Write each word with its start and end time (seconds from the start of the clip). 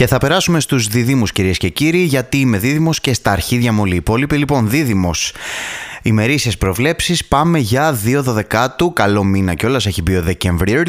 Και 0.00 0.06
θα 0.06 0.18
περάσουμε 0.18 0.60
στους 0.60 0.86
διδήμους 0.86 1.32
κυρίες 1.32 1.58
και 1.58 1.68
κύριοι, 1.68 1.98
γιατί 1.98 2.36
είμαι 2.36 2.58
δίδυμος 2.58 3.00
και 3.00 3.14
στα 3.14 3.30
αρχίδια 3.30 3.72
μου 3.72 3.80
όλοι 3.80 3.92
οι 3.92 3.96
υπόλοιποι. 3.96 4.36
Λοιπόν, 4.36 4.70
δίδυμος, 4.70 5.32
ημερήσιες 6.02 6.58
προβλέψεις, 6.58 7.24
πάμε 7.24 7.58
για 7.58 7.92
2 7.92 8.32
Δεκάτου, 8.32 8.92
καλό 8.92 9.24
μήνα 9.24 9.54
κιόλας, 9.54 9.86
έχει 9.86 10.02
μπει 10.02 10.16
ο 10.16 10.22
Δεκεμβρίου. 10.22 10.82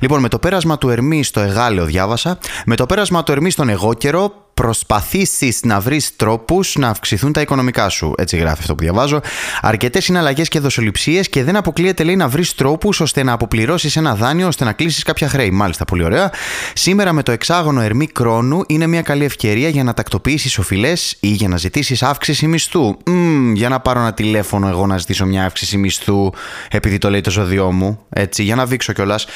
Λοιπόν, 0.00 0.20
με 0.20 0.28
το 0.28 0.38
πέρασμα 0.38 0.78
του 0.78 0.88
Ερμή 0.88 1.22
στο 1.22 1.40
Εγάλεο 1.40 1.84
διάβασα, 1.84 2.38
με 2.66 2.76
το 2.76 2.86
πέρασμα 2.86 3.22
του 3.22 3.32
Ερμή 3.32 3.50
στον 3.50 3.68
Εγώκερο, 3.68 4.32
προσπαθήσεις 4.60 5.60
να 5.62 5.80
βρεις 5.80 6.16
τρόπους 6.16 6.76
να 6.76 6.88
αυξηθούν 6.88 7.32
τα 7.32 7.40
οικονομικά 7.40 7.88
σου. 7.88 8.14
Έτσι 8.16 8.36
γράφει 8.36 8.60
αυτό 8.60 8.74
που 8.74 8.82
διαβάζω. 8.82 9.20
Αρκετές 9.60 10.04
συναλλαγές 10.04 10.48
και 10.48 10.60
δοσοληψίες 10.60 11.28
και 11.28 11.44
δεν 11.44 11.56
αποκλείεται 11.56 12.04
λέει 12.04 12.16
να 12.16 12.28
βρεις 12.28 12.54
τρόπους 12.54 13.00
ώστε 13.00 13.22
να 13.22 13.32
αποπληρώσεις 13.32 13.96
ένα 13.96 14.14
δάνειο 14.14 14.46
ώστε 14.46 14.64
να 14.64 14.72
κλείσεις 14.72 15.02
κάποια 15.02 15.28
χρέη. 15.28 15.50
Μάλιστα, 15.50 15.84
πολύ 15.84 16.04
ωραία. 16.04 16.32
Σήμερα 16.72 17.12
με 17.12 17.22
το 17.22 17.32
εξάγωνο 17.32 17.80
ερμή 17.80 18.06
κρόνου 18.06 18.64
είναι 18.66 18.86
μια 18.86 19.02
καλή 19.02 19.24
ευκαιρία 19.24 19.68
για 19.68 19.84
να 19.84 19.94
τακτοποιήσεις 19.94 20.58
οφειλές 20.58 21.16
ή 21.20 21.28
για 21.28 21.48
να 21.48 21.56
ζητήσεις 21.56 22.02
αύξηση 22.02 22.46
μισθού. 22.46 22.96
Μ, 23.06 23.52
για 23.52 23.68
να 23.68 23.80
πάρω 23.80 24.00
ένα 24.00 24.14
τηλέφωνο 24.14 24.68
εγώ 24.68 24.86
να 24.86 24.98
ζητήσω 24.98 25.26
μια 25.26 25.44
αύξηση 25.44 25.76
μισθού 25.76 26.30
επειδή 26.70 26.98
το 26.98 27.10
λέει 27.10 27.20
το 27.20 27.30
ζώδιό 27.30 27.72
μου. 27.72 27.98
Έτσι, 28.08 28.42
για 28.42 28.54
να 28.54 28.66
δείξω 28.66 28.92
κιόλας. 28.92 29.26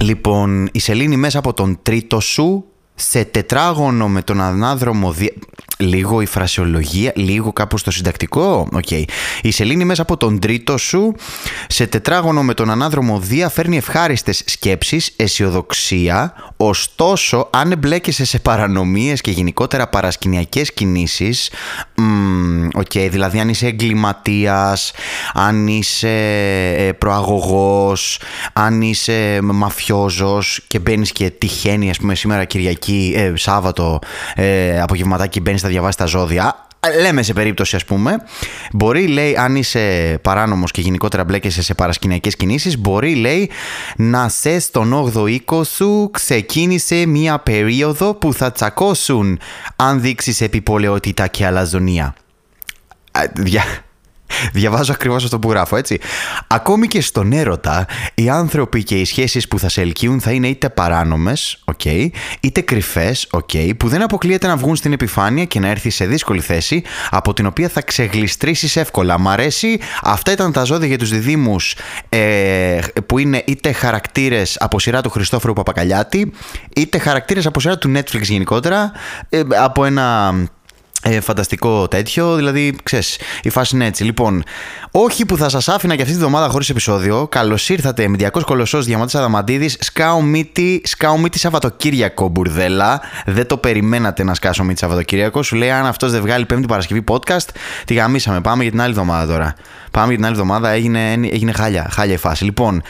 Λοιπόν, 0.00 0.68
η 0.72 0.78
σελήνη 0.78 1.16
μέσα 1.16 1.38
από 1.38 1.52
τον 1.52 1.78
τρίτο 1.82 2.20
σου 2.20 2.64
σε 2.94 3.24
τετράγωνο 3.24 4.08
με 4.08 4.22
τον 4.22 4.40
ανάδρομο 4.40 5.14
λίγο 5.80 6.20
η 6.20 6.26
φρασιολογία, 6.26 7.12
λίγο 7.14 7.52
κάπου 7.52 7.78
στο 7.78 7.90
συντακτικό. 7.90 8.68
Okay. 8.74 9.02
Η 9.42 9.50
σελήνη 9.50 9.84
μέσα 9.84 10.02
από 10.02 10.16
τον 10.16 10.38
τρίτο 10.38 10.76
σου 10.76 11.14
σε 11.68 11.86
τετράγωνο 11.86 12.42
με 12.42 12.54
τον 12.54 12.70
ανάδρομο 12.70 13.18
Δία 13.18 13.48
φέρνει 13.48 13.76
ευχάριστες 13.76 14.42
σκέψεις, 14.46 15.12
αισιοδοξία, 15.16 16.34
ωστόσο 16.56 17.48
αν 17.52 17.72
εμπλέκεσαι 17.72 18.24
σε 18.24 18.38
παρανομίες 18.38 19.20
και 19.20 19.30
γενικότερα 19.30 19.88
παρασκηνιακές 19.88 20.72
κινήσεις, 20.72 21.50
okay, 22.78 23.08
δηλαδή 23.10 23.40
αν 23.40 23.48
είσαι 23.48 23.66
εγκληματίας, 23.66 24.92
αν 25.34 25.66
είσαι 25.66 26.08
ε, 26.76 26.92
προαγωγός, 26.92 28.20
αν 28.52 28.82
είσαι 28.82 29.38
μαφιόζος 29.42 30.60
και 30.66 30.78
μπαίνεις 30.78 31.12
και 31.12 31.30
τυχαίνει 31.30 31.90
ας 31.90 31.98
πούμε 31.98 32.14
σήμερα 32.14 32.44
Κυριακή, 32.44 33.12
ε, 33.16 33.32
Σάββατο, 33.36 33.98
ε, 34.34 34.80
απογευματάκι 34.80 35.40
μπαίνεις 35.40 35.62
διαβάσει 35.70 35.96
τα 35.96 36.04
ζώδια. 36.04 36.64
Λέμε 37.00 37.22
σε 37.22 37.32
περίπτωση, 37.32 37.76
ας 37.76 37.84
πούμε, 37.84 38.16
μπορεί, 38.72 39.06
λέει, 39.06 39.36
αν 39.36 39.56
είσαι 39.56 40.18
παράνομος 40.22 40.70
και 40.70 40.80
γενικότερα 40.80 41.24
μπλέκεσαι 41.24 41.62
σε 41.62 41.74
παρασκηνιακές 41.74 42.36
κινήσεις, 42.36 42.78
μπορεί, 42.78 43.14
λέει, 43.14 43.50
να 43.96 44.28
σε 44.28 44.58
στον 44.58 45.12
8ο 45.14 45.28
οίκο 45.28 45.64
σου 45.64 46.10
ξεκίνησε 46.12 47.06
μία 47.06 47.38
περίοδο 47.38 48.14
που 48.14 48.32
θα 48.32 48.52
τσακώσουν 48.52 49.40
αν 49.76 50.00
δείξεις 50.00 50.40
επιπολαιότητα 50.40 51.26
και 51.26 51.46
αλαζονία. 51.46 52.14
Διαβάζω 54.52 54.92
ακριβώς 54.92 55.24
αυτό 55.24 55.38
που 55.38 55.50
γράφω, 55.50 55.76
έτσι. 55.76 55.98
Ακόμη 56.46 56.86
και 56.86 57.00
στον 57.00 57.32
έρωτα, 57.32 57.86
οι 58.14 58.28
άνθρωποι 58.28 58.82
και 58.82 58.94
οι 58.94 59.04
σχέσεις 59.04 59.48
που 59.48 59.58
θα 59.58 59.68
σε 59.68 59.80
ελκύουν 59.80 60.20
θα 60.20 60.30
είναι 60.30 60.48
είτε 60.48 60.68
παράνομες, 60.68 61.64
okay, 61.64 62.08
είτε 62.40 62.60
κρυφές, 62.60 63.26
okay, 63.30 63.70
που 63.76 63.88
δεν 63.88 64.02
αποκλείεται 64.02 64.46
να 64.46 64.56
βγουν 64.56 64.76
στην 64.76 64.92
επιφάνεια 64.92 65.44
και 65.44 65.60
να 65.60 65.68
έρθει 65.68 65.90
σε 65.90 66.06
δύσκολη 66.06 66.40
θέση, 66.40 66.82
από 67.10 67.32
την 67.32 67.46
οποία 67.46 67.68
θα 67.68 67.82
ξεγλιστρήσεις 67.82 68.76
εύκολα. 68.76 69.18
Μ' 69.18 69.28
αρέσει. 69.28 69.80
Αυτά 70.02 70.32
ήταν 70.32 70.52
τα 70.52 70.64
ζώδια 70.64 70.86
για 70.86 70.98
τους 70.98 71.10
διδήμου, 71.10 71.56
ε, 72.08 72.78
που 73.06 73.18
είναι 73.18 73.42
είτε 73.46 73.72
χαρακτήρες 73.72 74.56
από 74.60 74.78
σειρά 74.80 75.00
του 75.00 75.10
Χριστόφορου 75.10 75.52
Παπακαλιάτη, 75.52 76.32
είτε 76.76 76.98
χαρακτήρες 76.98 77.46
από 77.46 77.60
σειρά 77.60 77.78
του 77.78 77.92
Netflix 77.96 78.20
γενικότερα, 78.20 78.92
ε, 79.28 79.40
από 79.56 79.84
ένα 79.84 80.34
ε, 81.02 81.20
φανταστικό 81.20 81.88
τέτοιο, 81.88 82.34
δηλαδή 82.34 82.76
ξέρεις, 82.82 83.18
η 83.42 83.50
φάση 83.50 83.74
είναι 83.74 83.86
έτσι. 83.86 84.04
Λοιπόν, 84.04 84.42
όχι 84.90 85.26
που 85.26 85.36
θα 85.36 85.48
σας 85.48 85.68
άφηνα 85.68 85.96
και 85.96 86.02
αυτή 86.02 86.14
τη 86.14 86.20
βδομάδα 86.20 86.48
χωρίς 86.48 86.68
επεισόδιο. 86.68 87.26
Καλώς 87.28 87.68
ήρθατε 87.68 88.08
με 88.08 88.16
200 88.20 88.42
κολοσσός 88.44 88.84
Διαμαντής 88.84 89.14
Αδαμαντίδης. 89.14 89.76
Σκάω 89.80 90.20
μύτη, 90.22 90.82
σκάω 90.84 91.18
μύτη 91.18 91.38
Σαββατοκύριακο, 91.38 92.28
μπουρδέλα. 92.28 93.00
Δεν 93.26 93.46
το 93.46 93.56
περιμένατε 93.56 94.24
να 94.24 94.34
σκάσω 94.34 94.64
μύτη 94.64 94.78
Σαββατοκύριακο. 94.78 95.42
Σου 95.42 95.56
λέει 95.56 95.70
αν 95.70 95.86
αυτός 95.86 96.10
δεν 96.12 96.20
βγάλει 96.20 96.46
Πέμπτη 96.46 96.66
Παρασκευή 96.66 97.04
podcast, 97.08 97.48
τη 97.84 97.94
γαμίσαμε. 97.94 98.40
Πάμε 98.40 98.62
για 98.62 98.70
την 98.70 98.80
άλλη 98.80 98.90
εβδομάδα 98.90 99.32
τώρα. 99.32 99.54
Πάμε 99.90 100.06
για 100.06 100.16
την 100.16 100.24
άλλη 100.24 100.34
εβδομάδα, 100.34 100.70
έγινε, 100.70 101.12
έγινε 101.12 101.52
χάλια, 101.52 101.88
χάλια 101.90 102.14
η 102.14 102.18
φάση. 102.18 102.44
Λοιπόν, 102.44 102.82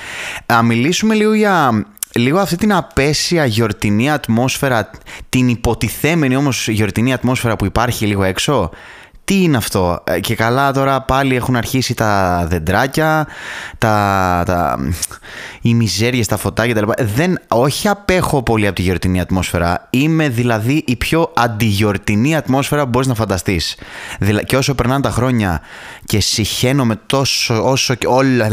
να 0.46 0.62
μιλήσουμε 0.62 1.14
λίγο 1.14 1.34
για 1.34 1.84
λίγο 2.14 2.38
αυτή 2.38 2.56
την 2.56 2.72
απέσια 2.72 3.44
γιορτινή 3.44 4.10
ατμόσφαιρα, 4.10 4.90
την 5.28 5.48
υποτιθέμενη 5.48 6.36
όμως 6.36 6.68
γιορτινή 6.68 7.12
ατμόσφαιρα 7.12 7.56
που 7.56 7.64
υπάρχει 7.64 8.06
λίγο 8.06 8.22
έξω 8.22 8.70
τι 9.30 9.42
είναι 9.42 9.56
αυτό; 9.56 10.02
Ε, 10.04 10.20
και 10.20 10.34
καλά 10.34 10.72
τώρα 10.72 11.00
πάλι 11.00 11.36
έχουν 11.36 11.56
αρχίσει 11.56 11.94
τα 11.94 12.44
δεντράκια, 12.48 13.26
τα, 13.78 14.42
τα, 14.46 14.78
οι 15.60 15.74
μιζέριες, 15.74 16.26
τα 16.26 16.36
φωτάκια 16.36 16.74
τα 16.74 16.94
Δεν, 16.98 17.38
όχι 17.48 17.88
απέχω 17.88 18.42
πολύ 18.42 18.66
από 18.66 18.74
τη 18.74 18.82
γιορτινή 18.82 19.20
ατμόσφαιρα. 19.20 19.86
Είμαι 19.90 20.28
δηλαδή 20.28 20.84
η 20.86 20.96
πιο 20.96 21.32
αντιγιορτινή 21.36 22.36
ατμόσφαιρα 22.36 22.82
που 22.82 22.88
μπορείς 22.88 23.08
να 23.08 23.14
φανταστείς. 23.14 23.76
Και 24.46 24.56
όσο 24.56 24.74
περνάνε 24.74 25.00
τα 25.00 25.10
χρόνια 25.10 25.60
και 26.04 26.20
συχαίνομαι 26.20 27.00
τόσο, 27.06 27.70
όσο 27.70 27.94
και 27.94 28.06
όλο, 28.06 28.44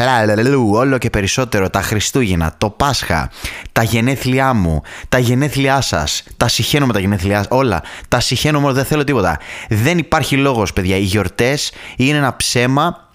όλο 0.72 0.98
και 0.98 1.10
περισσότερο 1.10 1.70
τα 1.70 1.82
Χριστούγεννα, 1.82 2.54
το 2.58 2.70
Πάσχα, 2.70 3.30
τα 3.72 3.84
γενέθλιά 3.84 4.54
μου, 4.54 4.82
τα 5.10 5.18
γενέθλιά 5.18 5.82
σας, 5.82 6.24
τα 6.38 6.48
συχαίνομαι 6.48 6.94
τα 6.94 7.00
γενέθλιά 7.00 7.46
όλα, 7.50 7.82
τα 8.08 8.20
συχαίνομαι 8.20 8.72
δεν 8.72 8.86
θέλω 8.86 9.04
τίποτα. 9.04 9.40
Δεν 9.70 9.98
υπάρχει 9.98 10.38
λόγος 10.38 10.67
παιδιά. 10.74 10.96
Οι 10.96 11.02
γιορτές 11.02 11.72
είναι 11.96 12.18
ένα 12.18 12.36
ψέμα 12.36 13.08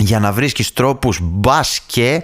για 0.00 0.18
να 0.18 0.32
βρίσκεις 0.32 0.72
τρόπους 0.72 1.18
μπας 1.22 1.80
και 1.86 2.22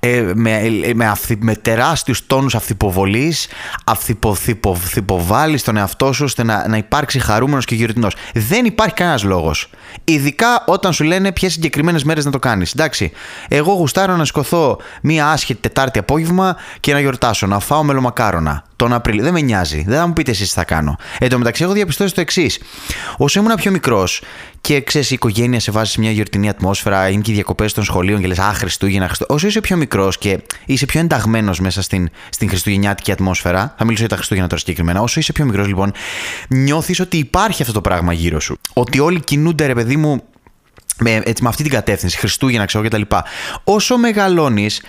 ε, 0.00 0.32
με, 0.34 0.58
ε, 0.84 0.94
με, 0.94 1.06
αυθυ, 1.06 1.38
με 1.40 1.54
τεράστιους 1.54 2.26
τόνους 2.26 2.54
αυθυποβολής 2.54 3.48
αυθυποβάλεις 3.84 5.62
τον 5.62 5.76
εαυτό 5.76 6.12
σου 6.12 6.24
ώστε 6.24 6.42
να, 6.42 6.68
να 6.68 6.76
υπάρξει 6.76 7.18
χαρούμενος 7.18 7.64
και 7.64 7.74
γιορτινός. 7.74 8.14
Δεν 8.34 8.64
υπάρχει 8.64 8.94
κανένας 8.94 9.22
λόγος. 9.22 9.70
Ειδικά 10.04 10.64
όταν 10.66 10.92
σου 10.92 11.04
λένε 11.04 11.32
ποιες 11.32 11.52
συγκεκριμένες 11.52 12.04
μέρες 12.04 12.24
να 12.24 12.30
το 12.30 12.38
κάνεις. 12.38 12.72
Εντάξει, 12.72 13.12
εγώ 13.48 13.72
γουστάρω 13.72 14.16
να 14.16 14.24
σκοθώ 14.24 14.78
μία 15.02 15.30
άσχετη 15.30 15.60
Τετάρτη 15.60 15.98
απόγευμα 15.98 16.56
και 16.80 16.92
να 16.92 17.00
γιορτάσω, 17.00 17.46
να 17.46 17.58
φάω 17.58 17.82
μελομακάρονα 17.82 18.64
τον 18.76 18.92
Απρίλιο. 18.92 19.22
Δεν 19.22 19.32
με 19.32 19.40
νοιάζει. 19.40 19.84
Δεν 19.86 19.98
θα 19.98 20.06
μου 20.06 20.12
πείτε 20.12 20.30
εσείς 20.30 20.48
τι 20.48 20.54
θα 20.54 20.64
κάνω. 20.64 20.96
Εν 21.18 21.28
τω 21.28 21.38
μεταξύ, 21.38 21.62
έχω 21.62 21.72
διαπιστώσει 21.72 22.14
το 22.14 22.20
εξής. 22.20 22.60
Όσο 23.16 23.40
ήμουν 23.40 23.54
πιο 23.54 23.70
μικρός 23.70 24.22
και 24.60 24.80
ξέρεις, 24.80 25.10
η 25.10 25.14
οικογένεια 25.14 25.60
σε 25.60 25.70
βάζει 25.70 25.90
σε 25.90 26.00
μια 26.00 26.10
γιορτινή 26.10 26.48
ατμόσφαιρα, 26.48 27.08
είναι 27.08 27.20
και 27.22 27.30
οι 27.30 27.34
διακοπές 27.34 27.72
των 27.72 27.84
σχολείων 27.84 28.20
και 28.20 28.26
λες 28.26 28.38
Α, 28.38 28.52
Χριστούγεννα, 28.52 29.06
Χριστούγεννα. 29.06 29.34
Όσο 29.36 29.46
είσαι 29.46 29.60
πιο 29.60 29.76
μικρός 29.76 30.18
και 30.18 30.40
είσαι 30.64 30.86
πιο 30.86 31.00
ενταγμένος 31.00 31.60
μέσα 31.60 31.82
στην, 31.82 32.08
στην 32.28 32.48
χριστουγεννιάτικη 32.48 33.12
ατμόσφαιρα, 33.12 33.74
θα 33.78 33.84
μιλήσω 33.84 34.00
για 34.00 34.08
τα 34.08 34.16
Χριστούγεννα 34.16 34.48
τώρα 34.48 34.60
συγκεκριμένα. 34.60 35.00
Όσο 35.00 35.20
είσαι 35.20 35.32
πιο 35.32 35.44
μικρός, 35.44 35.66
λοιπόν, 35.66 35.92
νιώθεις 36.48 37.00
ότι 37.00 37.16
υπάρχει 37.16 37.62
αυτό 37.62 37.74
το 37.74 37.80
πράγμα 37.80 38.12
γύρω 38.12 38.40
σου. 38.40 38.56
Ότι 38.72 39.00
όλοι 39.00 39.20
κινούνται, 39.20 39.66
ρε 39.66 39.74
παιδί 39.74 39.96
μου, 39.96 40.22
με, 40.98 41.22
έτσι, 41.24 41.42
με 41.42 41.48
αυτή 41.48 41.62
την 41.62 41.72
κατεύθυνση, 41.72 42.18
Χριστούγεννα, 42.18 42.64
ξέρω 42.64 42.84
κτλ. 42.84 43.02
Όσο 43.64 43.96
μεγαλώνεις, 43.96 44.82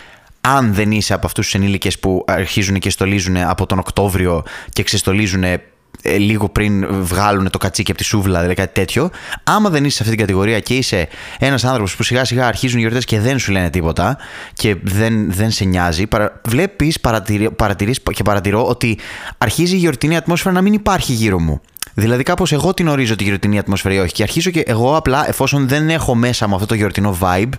αν 0.46 0.74
δεν 0.74 0.92
είσαι 0.92 1.14
από 1.14 1.26
αυτούς 1.26 1.46
τους 1.46 1.56
ενήλικες 1.56 2.00
που 2.00 2.24
αρχίζουν 2.28 2.80
και 2.80 2.90
στολίζουν 2.90 3.38
από 3.38 3.66
τον 3.66 3.80
Οκτώβριο 3.80 4.44
και 4.74 4.84
ξεστολίζουν 4.84 5.44
ε, 5.44 6.18
λίγο 6.18 6.50
πριν 6.50 7.04
βγάλουν 7.04 7.50
το 7.50 7.58
κατσίκι 7.58 7.92
από 7.92 8.00
τη 8.00 8.06
σούβλα, 8.06 8.36
δηλαδή 8.36 8.54
κάτι 8.56 8.74
τέτοιο. 8.74 9.10
Άμα 9.44 9.70
δεν 9.70 9.86
είσαι 9.86 9.96
σε 9.96 10.04
αυτή 10.04 10.16
την 10.16 10.26
κατηγορία 10.26 10.60
και 10.60 10.74
είσαι 10.74 11.08
ένας 11.40 11.64
άνθρωπος 11.64 11.96
που 11.96 12.04
σιγά 12.04 12.26
σιγά 12.26 12.48
αρχίζουν 12.48 12.78
οι 12.78 12.82
γιορτές 12.82 13.06
και 13.06 13.20
δεν 13.20 13.40
σου 13.40 13.52
λένε 13.52 13.70
τίποτα 13.70 14.18
και 14.54 14.76
δεν, 14.82 15.32
δεν 15.32 15.52
σε 15.52 15.66
νοιάζει, 15.66 16.08
παρα, 16.08 16.42
βλέπεις, 16.44 17.00
παρατηρείς 17.56 18.00
και 18.14 18.24
παρατηρώ 18.24 18.68
ότι 18.68 18.98
αρχίζει 19.38 19.76
η 19.76 19.78
γιορτινή 19.78 20.16
ατμόσφαιρα 20.16 20.54
να 20.54 20.62
μην 20.62 20.74
υπάρχει 20.74 21.14
γύρω 21.14 21.40
μου. 21.40 21.62
Δηλαδή, 21.98 22.24
κάπως 22.24 22.52
εγώ 22.52 22.74
την 22.74 22.88
ορίζω 22.88 23.16
τη 23.16 23.24
γιορτινή 23.24 23.60
ατμόσφαιρα 23.60 23.94
ή 23.94 23.98
όχι. 23.98 24.14
Και 24.14 24.24
αρχίζω 24.24 24.50
και 24.52 24.64
εγώ 24.66 24.96
απλά, 24.96 25.28
εφόσον 25.28 25.68
δεν 25.68 25.90
έχω 25.90 26.16
μέσα 26.16 26.48
μου 26.48 26.56
αυτό 26.56 26.68
το 26.68 26.76
γιορτινό 26.76 27.18
vibe 27.22 27.54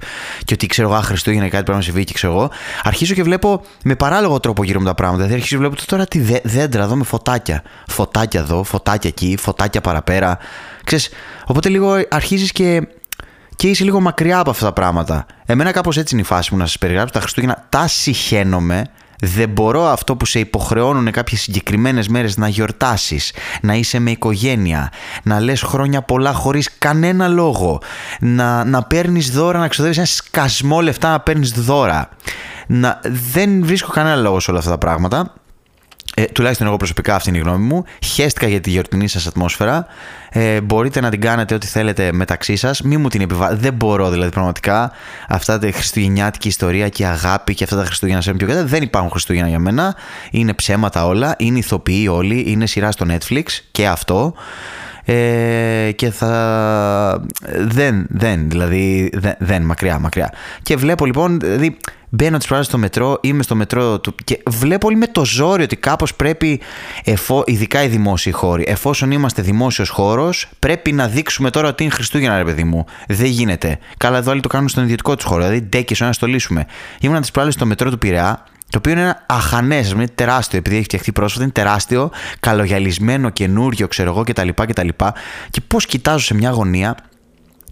και 0.45 0.55
ότι 0.55 0.67
ξέρω 0.67 0.91
εγώ, 0.91 1.01
Χριστούγεννα 1.01 1.49
κάτι 1.49 1.63
πρέπει 1.63 1.79
να 1.79 1.85
συμβεί 1.85 2.05
και 2.05 2.13
ξέρω 2.13 2.33
εγώ, 2.33 2.51
αρχίζω 2.83 3.15
και 3.15 3.23
βλέπω 3.23 3.65
με 3.85 3.95
παράλογο 3.97 4.41
τρόπο 4.41 4.65
γύρω 4.65 4.81
μου 4.81 4.87
τα 4.87 4.95
πράγματα. 4.95 5.23
Δηλαδή, 5.23 5.41
αρχίζω 5.41 5.61
και 5.61 5.69
βλέπω 5.69 5.87
τώρα 5.87 6.07
τι 6.07 6.41
δέντρα 6.45 6.83
εδώ 6.83 6.97
με 6.97 7.05
φωτάκια. 7.05 7.63
Φωτάκια 7.87 8.41
εδώ, 8.41 8.63
φωτάκια 8.63 9.11
εκεί, 9.11 9.37
φωτάκια 9.41 9.81
παραπέρα. 9.81 10.39
Ξέρεις, 10.85 11.09
οπότε 11.47 11.69
λίγο 11.69 11.95
αρχίζεις 12.09 12.53
και 12.53 12.89
και 13.57 13.69
είσαι 13.69 13.85
λίγο 13.85 14.01
μακριά 14.01 14.39
από 14.39 14.51
αυτά 14.51 14.65
τα 14.65 14.73
πράγματα. 14.73 15.27
Εμένα 15.47 15.71
κάπως 15.71 15.97
έτσι 15.97 16.15
είναι 16.15 16.23
η 16.23 16.27
φάση 16.27 16.53
μου 16.53 16.59
να 16.59 16.67
σας 16.67 16.79
περιγράψω. 16.79 17.13
Τα 17.13 17.21
Χριστούγεννα 17.21 17.67
τα 17.69 17.87
συχαίνομαι 17.89 18.85
δεν 19.21 19.49
μπορώ 19.49 19.85
αυτό 19.87 20.17
που 20.17 20.25
σε 20.27 20.39
υποχρεώνουν 20.39 21.11
κάποιες 21.11 21.41
συγκεκριμένες 21.41 22.09
μέρες 22.09 22.37
να 22.37 22.49
γιορτάσεις, 22.49 23.33
να 23.63 23.75
είσαι 23.75 23.99
με 23.99 24.11
οικογένεια, 24.11 24.93
να 25.23 25.41
λες 25.41 25.63
χρόνια 25.63 26.03
πολλά 26.03 26.33
χωρίς 26.33 26.79
κανένα 26.79 27.29
λόγο, 27.29 27.81
να, 28.21 28.65
να 28.65 28.83
παίρνεις 28.83 29.31
δώρα, 29.31 29.59
να 29.59 29.69
ξοδεύεις 29.69 29.99
ένα 29.99 30.07
σκασμό 30.07 30.81
λεφτά 30.81 31.11
να 31.11 31.21
παίρνεις 31.21 31.51
δώρα. 31.51 32.09
Να, 32.67 33.01
δεν 33.05 33.65
βρίσκω 33.65 33.93
κανένα 33.93 34.17
λόγο 34.17 34.41
σε 34.41 34.51
όλα 34.51 34.59
αυτά 34.59 34.71
τα 34.71 34.79
πράγματα. 34.79 35.33
Ε, 36.19 36.25
τουλάχιστον 36.25 36.67
εγώ 36.67 36.77
προσωπικά 36.77 37.15
αυτή 37.15 37.29
είναι 37.29 37.39
η 37.39 37.41
γνώμη 37.41 37.65
μου. 37.65 37.85
Χαίστηκα 38.05 38.49
για 38.49 38.61
τη 38.61 38.71
γιορτινή 38.71 39.09
σας 39.09 39.27
ατμόσφαιρα. 39.27 39.87
Ε, 40.31 40.61
μπορείτε 40.61 41.01
να 41.01 41.11
την 41.11 41.21
κάνετε 41.21 41.55
ό,τι 41.55 41.67
θέλετε 41.67 42.13
μεταξύ 42.13 42.57
σας. 42.57 42.83
Μη 42.83 42.97
μου 42.97 43.09
την 43.09 43.21
επιβάλλετε. 43.21 43.61
Δεν 43.61 43.75
μπορώ 43.75 44.11
δηλαδή 44.11 44.31
πραγματικά 44.31 44.93
αυτά 45.29 45.59
τα 45.59 45.71
χριστουγεννιάτικη 45.73 46.49
ιστορία 46.49 46.89
και 46.89 47.07
αγάπη 47.07 47.55
και 47.55 47.65
αυτά 47.65 47.77
τα 47.77 47.85
Χριστούγεννα 47.85 48.21
σε 48.21 48.33
πιο 48.33 48.65
Δεν 48.65 48.83
υπάρχουν 48.83 49.11
Χριστούγεννα 49.11 49.49
για 49.49 49.59
μένα. 49.59 49.95
Είναι 50.31 50.53
ψέματα 50.53 51.07
όλα. 51.07 51.35
Είναι 51.39 51.59
ηθοποιοί 51.59 52.09
όλοι. 52.11 52.45
Είναι 52.47 52.67
σειρά 52.67 52.91
στο 52.91 53.07
Netflix 53.09 53.45
και 53.71 53.87
αυτό. 53.87 54.35
Ε, 55.09 55.91
και 55.93 56.11
θα. 56.11 57.23
Δεν, 57.57 58.07
δεν, 58.09 58.49
δηλαδή. 58.51 59.11
Δεν, 59.15 59.35
δεν, 59.39 59.63
μακριά, 59.63 59.99
μακριά. 59.99 60.33
Και 60.63 60.77
βλέπω 60.77 61.07
λοιπόν, 61.07 61.41
δηλαδή, 61.41 61.77
μπαίνω 62.09 62.37
τις 62.37 62.47
προάλλε 62.47 62.65
στο 62.65 62.79
μετρό, 62.79 63.19
είμαι 63.21 63.43
στο 63.43 63.55
μετρό 63.55 64.01
του 64.01 64.15
και 64.25 64.43
βλέπω 64.47 64.87
όλοι 64.87 64.97
με 64.97 65.07
το 65.07 65.25
ζόρι 65.25 65.63
ότι 65.63 65.77
κάπως 65.77 66.15
πρέπει, 66.15 66.61
εφό, 67.05 67.43
ειδικά 67.47 67.83
οι 67.83 67.89
δημόσιοι 67.89 68.33
χώροι, 68.33 68.65
εφόσον 68.67 69.11
είμαστε 69.11 69.43
δημόσιος 69.43 69.89
χώρος, 69.89 70.49
πρέπει 70.59 70.93
να 70.93 71.09
δείξουμε 71.09 71.51
τώρα 71.51 71.69
ότι 71.69 71.83
είναι 71.83 71.93
Χριστούγεννα, 71.93 72.37
ρε 72.37 72.45
παιδί 72.45 72.65
μου. 72.65 72.85
Δεν 73.09 73.27
γίνεται. 73.27 73.79
Καλά, 73.97 74.19
εδώ 74.19 74.31
άλλοι 74.31 74.41
το 74.41 74.49
κάνουν 74.49 74.69
στον 74.69 74.83
ιδιωτικό 74.83 75.15
τους 75.15 75.25
χώρο. 75.25 75.43
Δηλαδή, 75.43 75.61
ντέκε 75.61 76.05
να 76.05 76.13
στολίσουμε. 76.13 76.67
Ήμουν 77.01 77.21
τις 77.21 77.31
προάλλε 77.31 77.51
στο 77.51 77.67
μετρό 77.67 77.91
του 77.91 77.99
Πειραιά 77.99 78.45
το 78.71 78.79
οποίο 78.79 78.93
είναι 78.93 79.01
ένα 79.01 79.23
αχανές, 79.27 79.91
είναι 79.91 80.09
τεράστιο, 80.09 80.59
επειδή 80.59 80.75
έχει 80.77 80.85
φτιαχτεί 80.85 81.13
πρόσφατα, 81.13 81.45
είναι 81.45 81.53
τεράστιο, 81.53 82.11
καλογιαλισμένο, 82.41 83.31
καινούριο, 83.31 83.89
ξέρω 83.89 84.11
εγώ 84.11 84.23
κτλ. 84.25 84.49
κτλ. 84.55 84.89
Και 85.51 85.61
πώς 85.67 85.87
κοιτάζω 85.87 86.25
σε 86.25 86.35
μια 86.35 86.51
γωνία 86.51 86.97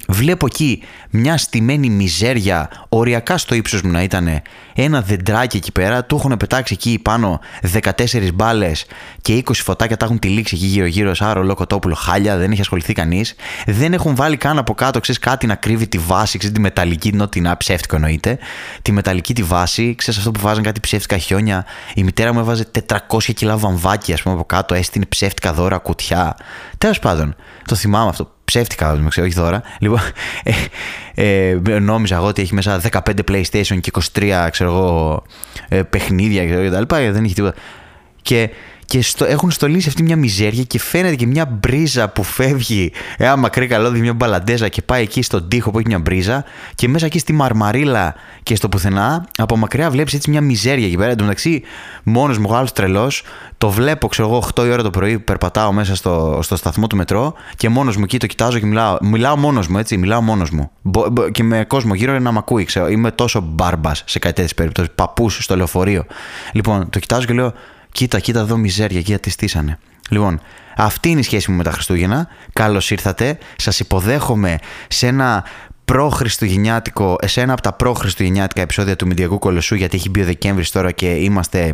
Βλέπω 0.08 0.46
εκεί 0.46 0.82
μια 1.10 1.36
στημένη 1.36 1.88
μιζέρια, 1.88 2.70
οριακά 2.88 3.38
στο 3.38 3.54
ύψος 3.54 3.82
μου 3.82 3.90
να 3.90 4.02
ήταν 4.02 4.42
ένα 4.74 5.00
δεντράκι 5.00 5.56
εκεί 5.56 5.72
πέρα, 5.72 6.04
του 6.04 6.16
έχουν 6.16 6.36
πετάξει 6.36 6.74
εκεί 6.74 6.98
πάνω 7.02 7.40
14 7.82 8.32
μπάλες 8.34 8.86
και 9.22 9.42
20 9.46 9.52
φωτάκια 9.54 9.96
τα 9.96 10.04
έχουν 10.04 10.18
τυλίξει 10.18 10.54
εκεί 10.54 10.66
γύρω-γύρω, 10.66 11.14
σαν 11.14 11.32
ρολό 11.32 11.54
κοτόπουλο, 11.54 11.94
χάλια, 11.94 12.36
δεν 12.36 12.50
έχει 12.50 12.60
ασχοληθεί 12.60 12.92
κανείς. 12.92 13.34
Δεν 13.66 13.92
έχουν 13.92 14.14
βάλει 14.14 14.36
καν 14.36 14.58
από 14.58 14.74
κάτω, 14.74 15.00
ξέρεις 15.00 15.20
κάτι 15.20 15.46
να 15.46 15.54
κρύβει 15.54 15.86
τη 15.86 15.98
βάση, 15.98 16.38
ξέρεις 16.38 16.56
τη 16.56 16.62
μεταλλική, 16.62 17.08
ενώ 17.08 17.28
την 17.28 17.54
ψεύτικο 17.58 17.96
εννοείται. 17.96 18.38
Τη 18.82 18.92
μεταλλική 18.92 19.34
τη 19.34 19.42
βάση, 19.42 19.94
ξέρεις 19.94 20.18
αυτό 20.18 20.30
που 20.30 20.40
βάζαν 20.40 20.62
κάτι 20.62 20.80
ψεύτικα 20.80 21.18
χιόνια. 21.18 21.64
Η 21.94 22.04
μητέρα 22.04 22.32
μου 22.32 22.38
έβαζε 22.38 22.70
400 22.88 23.32
κιλά 23.34 23.56
βαμβάκι, 23.56 24.12
ας 24.12 24.22
πούμε, 24.22 24.34
από 24.34 24.44
κάτω, 24.44 24.74
έστεινε 24.74 25.04
ψεύτικα 25.06 25.52
δώρα, 25.52 25.78
κουτιά. 25.78 26.36
Τέλος 26.78 26.98
πάντων, 26.98 27.34
το 27.66 27.74
θυμάμαι 27.74 28.08
αυτό 28.08 28.32
ψεύτικα, 28.44 28.94
με 28.94 29.08
ξέρω, 29.08 29.26
όχι 29.26 29.34
δώρα. 29.34 29.62
Λοιπόν, 29.78 30.00
ε, 31.14 31.58
ε, 31.66 31.78
νόμιζα 31.78 32.16
εγώ 32.16 32.26
ότι 32.26 32.42
έχει 32.42 32.54
μέσα 32.54 32.80
15 32.92 33.00
PlayStation 33.28 33.80
και 33.80 33.90
23 34.14 34.48
ξέρω 34.50 34.70
εγώ, 34.70 35.22
ε, 35.68 35.82
παιχνίδια 35.82 36.46
και 36.46 36.70
τα 36.70 36.80
λοιπά. 36.80 37.12
Δεν 37.12 37.24
έχει 37.24 37.34
τίποτα. 37.34 37.54
Και 38.22 38.50
και 38.94 39.02
στο, 39.02 39.24
έχουν 39.24 39.50
στολίσει 39.50 39.88
αυτή 39.88 40.02
μια 40.02 40.16
μιζέρια 40.16 40.62
και 40.62 40.78
φαίνεται 40.78 41.14
και 41.14 41.26
μια 41.26 41.46
μπρίζα 41.46 42.08
που 42.08 42.22
φεύγει 42.22 42.92
ένα 43.16 43.36
μακρύ 43.36 43.66
καλώδι, 43.66 44.00
μια 44.00 44.14
μπαλαντέζα 44.14 44.68
και 44.68 44.82
πάει 44.82 45.02
εκεί 45.02 45.22
στον 45.22 45.48
τοίχο 45.48 45.70
που 45.70 45.78
έχει 45.78 45.86
μια 45.86 45.98
μπρίζα 45.98 46.44
και 46.74 46.88
μέσα 46.88 47.06
εκεί 47.06 47.18
στη 47.18 47.32
μαρμαρίλα 47.32 48.14
και 48.42 48.54
στο 48.56 48.68
πουθενά 48.68 49.26
από 49.38 49.56
μακριά 49.56 49.90
βλέπεις 49.90 50.14
έτσι 50.14 50.30
μια 50.30 50.40
μιζέρια 50.40 50.86
εκεί 50.86 50.96
πέρα. 50.96 51.10
Εν 51.10 51.16
τω 51.16 51.22
μεταξύ, 51.22 51.62
μόνος 52.02 52.38
μου, 52.38 52.56
άλλος 52.56 52.72
τρελός, 52.72 53.22
το 53.58 53.70
βλέπω, 53.70 54.08
ξέρω 54.08 54.28
εγώ, 54.28 54.44
8 54.54 54.64
η 54.66 54.70
ώρα 54.70 54.82
το 54.82 54.90
πρωί 54.90 55.18
που 55.18 55.24
περπατάω 55.24 55.72
μέσα 55.72 55.96
στο, 55.96 56.38
στο 56.42 56.56
σταθμό 56.56 56.86
του 56.86 56.96
μετρό 56.96 57.34
και 57.56 57.68
μόνος 57.68 57.96
μου 57.96 58.02
εκεί 58.04 58.18
το 58.18 58.26
κοιτάζω 58.26 58.58
και 58.58 58.66
μιλάω. 58.66 58.96
Μιλάω 59.00 59.36
μόνος 59.36 59.68
μου, 59.68 59.78
έτσι, 59.78 59.96
μιλάω 59.96 60.20
μόνος 60.20 60.50
μου. 60.50 60.70
και 61.32 61.42
με 61.42 61.64
κόσμο 61.64 61.94
γύρω 61.94 62.18
να 62.18 62.32
με 62.32 62.38
ακούει, 62.38 62.64
ξέρω. 62.64 62.88
Είμαι 62.88 63.10
τόσο 63.10 63.40
μπάρμπας 63.40 64.02
σε 64.06 64.18
κάτι 64.18 64.34
τέτοιες 64.34 64.54
περιπτώσεις. 64.54 64.92
Παππούς 64.94 65.44
στο 65.44 65.56
λεωφορείο. 65.56 66.04
Λοιπόν, 66.52 66.90
το 66.90 66.98
κοιτάζω 66.98 67.26
και 67.26 67.32
λέω, 67.32 67.52
Κοίτα, 67.94 68.20
κοίτα 68.20 68.40
εδώ 68.40 68.56
μιζέρια, 68.56 69.02
κοίτα 69.02 69.18
τι 69.18 69.30
στήσανε. 69.30 69.78
Λοιπόν, 70.10 70.40
αυτή 70.76 71.08
είναι 71.08 71.20
η 71.20 71.22
σχέση 71.22 71.50
μου 71.50 71.56
με 71.56 71.62
τα 71.62 71.70
Χριστούγεννα. 71.70 72.28
Καλώς 72.52 72.90
ήρθατε. 72.90 73.38
Σας 73.56 73.80
υποδέχομαι 73.80 74.58
σε 74.88 75.06
ένα 75.06 75.44
προ-χριστουγεννιάτικο, 75.84 77.16
σε 77.24 77.40
ένα 77.40 77.52
από 77.52 77.62
τα 77.62 77.72
προ-χριστουγεννιάτικα 77.72 78.62
επεισόδια 78.62 78.96
του 78.96 79.06
Μηντιακού 79.06 79.38
Κολοσσού, 79.38 79.74
γιατί 79.74 79.96
έχει 79.96 80.10
μπει 80.10 80.20
ο 80.20 80.24
Δεκέμβρης 80.24 80.70
τώρα 80.70 80.90
και 80.90 81.06
είμαστε 81.06 81.72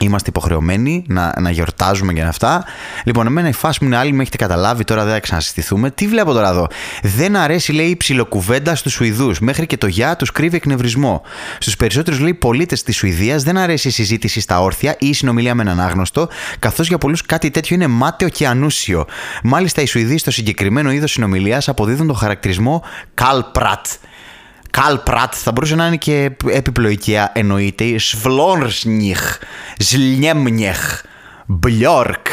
Είμαστε 0.00 0.28
υποχρεωμένοι 0.30 1.04
να, 1.08 1.32
να 1.40 1.50
γιορτάζουμε 1.50 2.12
και 2.12 2.22
αυτά. 2.22 2.64
Λοιπόν, 3.04 3.26
εμένα 3.26 3.48
η 3.48 3.52
φάση 3.52 3.78
μου 3.82 3.88
είναι 3.88 3.96
άλλη, 3.96 4.12
με 4.12 4.22
έχετε 4.22 4.36
καταλάβει, 4.36 4.84
τώρα 4.84 5.04
δεν 5.04 5.12
θα 5.12 5.20
ξανασυστηθούμε. 5.20 5.90
Τι 5.90 6.06
βλέπω 6.06 6.32
τώρα 6.32 6.48
εδώ; 6.48 6.66
Δεν 7.02 7.36
αρέσει, 7.36 7.72
λέει, 7.72 7.86
η 7.86 7.96
ψιλοκουβέντα 7.96 8.74
στους 8.74 8.92
Σουηδούς. 8.92 9.38
Μέχρι 9.38 9.66
και 9.66 9.76
το 9.76 9.86
γεια 9.86 10.16
τους 10.16 10.32
κρύβει 10.32 10.56
εκνευρισμό. 10.56 11.22
Στους 11.58 11.76
περισσότερους, 11.76 12.20
λέει, 12.20 12.34
πολίτες 12.34 12.82
της 12.82 12.96
Σουηδίας 12.96 13.42
δεν 13.42 13.56
αρέσει 13.56 13.88
η 13.88 13.90
συζήτηση 13.90 14.40
στα 14.40 14.60
όρθια 14.60 14.96
ή 14.98 15.06
η 15.06 15.12
συνομιλία 15.12 15.54
με 15.54 15.62
έναν 15.62 15.80
άγνωστο, 15.80 16.28
καθώς 16.58 16.88
για 16.88 16.98
πολλούς 16.98 17.22
κάτι 17.22 17.50
τέτοιο 17.50 17.76
είναι 17.76 17.86
μάταιο 17.86 18.28
και 18.28 18.46
ανούσιο. 18.46 19.06
Μάλιστα, 19.42 19.82
οι 19.82 19.86
Σουηδοί 19.86 20.18
στο 20.18 20.30
συγκεκριμένο 20.30 20.90
είδος 20.90 21.10
συνομιλίας 21.10 21.68
αποδίδουν 21.68 22.06
τον 22.06 22.16
χαρακτηρισμό 22.16 22.82
Καλπρατ 23.14 23.86
Καλπρατ 24.82 25.34
θα 25.36 25.52
μπορούσε 25.52 25.74
να 25.74 25.86
είναι 25.86 25.96
και 25.96 26.30
επιπλοϊκία 26.50 27.32
εννοείται. 27.34 27.98
Σβλόνρσνιχ, 27.98 29.38
Ζλνιέμνιεχ, 29.78 31.00
Μπλιόρκ. 31.46 32.26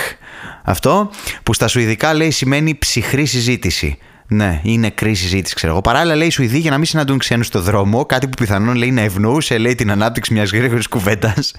Αυτό 0.63 1.11
που 1.43 1.53
στα 1.53 1.67
Σουηδικά 1.67 2.13
λέει 2.13 2.31
σημαίνει 2.31 2.75
ψυχρή 2.75 3.25
συζήτηση. 3.25 3.97
Ναι, 4.27 4.61
είναι 4.63 4.77
νεκρή 4.77 5.13
συζήτηση, 5.13 5.55
ξέρω 5.55 5.71
εγώ. 5.71 5.81
Παράλληλα, 5.81 6.15
λέει 6.15 6.27
οι 6.27 6.31
Σουηδοί 6.31 6.57
για 6.57 6.71
να 6.71 6.77
μην 6.77 6.85
συναντούν 6.85 7.17
ξένους 7.17 7.45
στο 7.45 7.61
δρόμο, 7.61 8.05
κάτι 8.05 8.27
που 8.27 8.35
πιθανόν 8.35 8.75
λέει 8.75 8.91
να 8.91 9.01
ευνοούσε 9.01 9.57
λέει, 9.57 9.75
την 9.75 9.91
ανάπτυξη 9.91 10.33
μιας 10.33 10.51
γρήγορης 10.51 10.87
κουβέντας. 10.87 11.51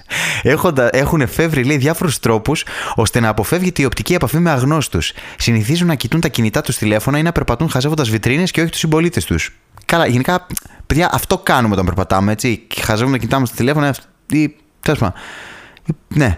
Έχουν 0.91 1.21
εφεύρει 1.21 1.63
λέει 1.63 1.77
διάφορους 1.77 2.19
τρόπους 2.19 2.63
ώστε 2.95 3.19
να 3.19 3.29
αποφεύγεται 3.29 3.81
η 3.81 3.85
οπτική 3.85 4.13
επαφή 4.13 4.39
με 4.39 4.49
αγνώστους. 4.49 5.13
Συνηθίζουν 5.37 5.87
να 5.87 5.95
κοιτούν 5.95 6.21
τα 6.21 6.27
κινητά 6.27 6.61
τους 6.61 6.77
τηλέφωνα 6.77 7.17
ή 7.17 7.21
να 7.21 7.31
περπατούν 7.31 7.69
χαζεύοντας 7.69 8.09
βιτρίνες 8.09 8.51
και 8.51 8.61
όχι 8.61 8.69
τους 8.69 8.79
συμπολίτες 8.79 9.25
τους. 9.25 9.51
Καλά, 9.93 10.07
γενικά, 10.07 10.45
παιδιά, 10.87 11.09
αυτό 11.13 11.37
κάνουμε 11.37 11.73
όταν 11.73 11.85
περπατάμε, 11.85 12.31
έτσι. 12.31 12.67
Χαζεύουμε 12.81 13.15
να 13.15 13.23
κοιτάμε 13.23 13.45
στο 13.45 13.55
τηλέφωνο 13.55 13.91
ή. 14.29 14.55
Τέλος 14.79 14.99
πάντων. 14.99 15.13
Ναι. 16.07 16.37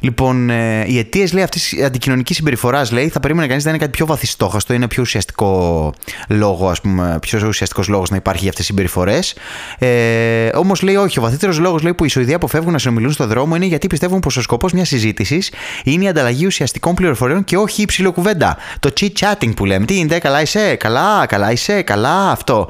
Λοιπόν, 0.00 0.50
ε, 0.50 0.84
οι 0.86 0.98
αιτίες 0.98 1.34
αυτής 1.34 1.68
της 1.68 1.82
αντικοινωνικής 1.82 2.36
συμπεριφοράς 2.36 2.92
λέει 2.92 3.08
θα 3.08 3.20
περίμενε 3.20 3.46
κανείς 3.46 3.64
να 3.64 3.70
είναι 3.70 3.78
κάτι 3.78 3.90
πιο 3.90 4.06
βαθιστόχαστο, 4.06 4.72
είναι 4.72 4.88
πιο 4.88 5.02
ουσιαστικό 5.02 5.92
λόγο, 6.28 6.68
ας 6.68 6.80
πούμε, 6.80 7.18
πιο 7.20 7.46
ουσιαστικός 7.46 7.88
λόγος 7.88 8.10
να 8.10 8.16
υπάρχει 8.16 8.40
για 8.40 8.50
αυτές 8.50 8.66
τις 8.66 8.74
συμπεριφορές. 8.74 9.34
Ε, 9.78 10.48
Όμως 10.54 10.82
λέει 10.82 10.96
όχι, 10.96 11.18
ο 11.18 11.22
βαθύτερος 11.22 11.58
λόγος 11.58 11.82
που 11.96 12.04
οι 12.04 12.08
Σουηδοί 12.08 12.34
αποφεύγουν 12.34 12.72
να 12.72 12.78
συνομιλούν 12.78 13.12
στον 13.12 13.28
δρόμο 13.28 13.56
είναι 13.56 13.66
γιατί 13.66 13.86
πιστεύουν 13.86 14.20
πως 14.20 14.36
ο 14.36 14.42
σκοπός 14.42 14.72
μιας 14.72 14.88
συζήτησης 14.88 15.52
είναι 15.84 16.04
η 16.04 16.08
ανταλλαγή 16.08 16.46
ουσιαστικών 16.46 16.94
πληροφοριών 16.94 17.44
και 17.44 17.56
όχι 17.56 17.82
η 17.82 17.84
ψηλοκουβέντα. 17.84 18.56
Το 18.80 18.92
chit 19.00 19.10
chatting 19.20 19.54
που 19.56 19.64
λέμε. 19.64 19.84
Τι 19.84 19.98
είναι, 19.98 20.18
καλά 20.18 20.40
είσαι, 20.40 20.74
καλά, 20.74 21.26
καλά 21.26 21.52
είσαι, 21.52 21.82
καλά 21.82 22.30
αυτό. 22.30 22.68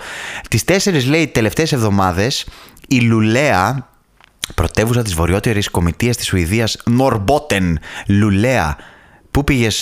Τις 0.49 0.65
τέσσερις 0.65 1.07
λέει 1.07 1.27
τελευταίες 1.27 1.73
εβδομάδες 1.73 2.47
η 2.89 3.01
Λουλέα, 3.01 3.90
πρωτεύουσα 4.55 5.03
της 5.03 5.15
βορειότερης 5.15 5.71
κομιτείας 5.71 6.17
της 6.17 6.27
Σουηδίας, 6.27 6.77
Νορμπότεν, 6.85 7.79
Λουλέα. 8.07 8.77
Πού 9.31 9.45
πήγες 9.45 9.81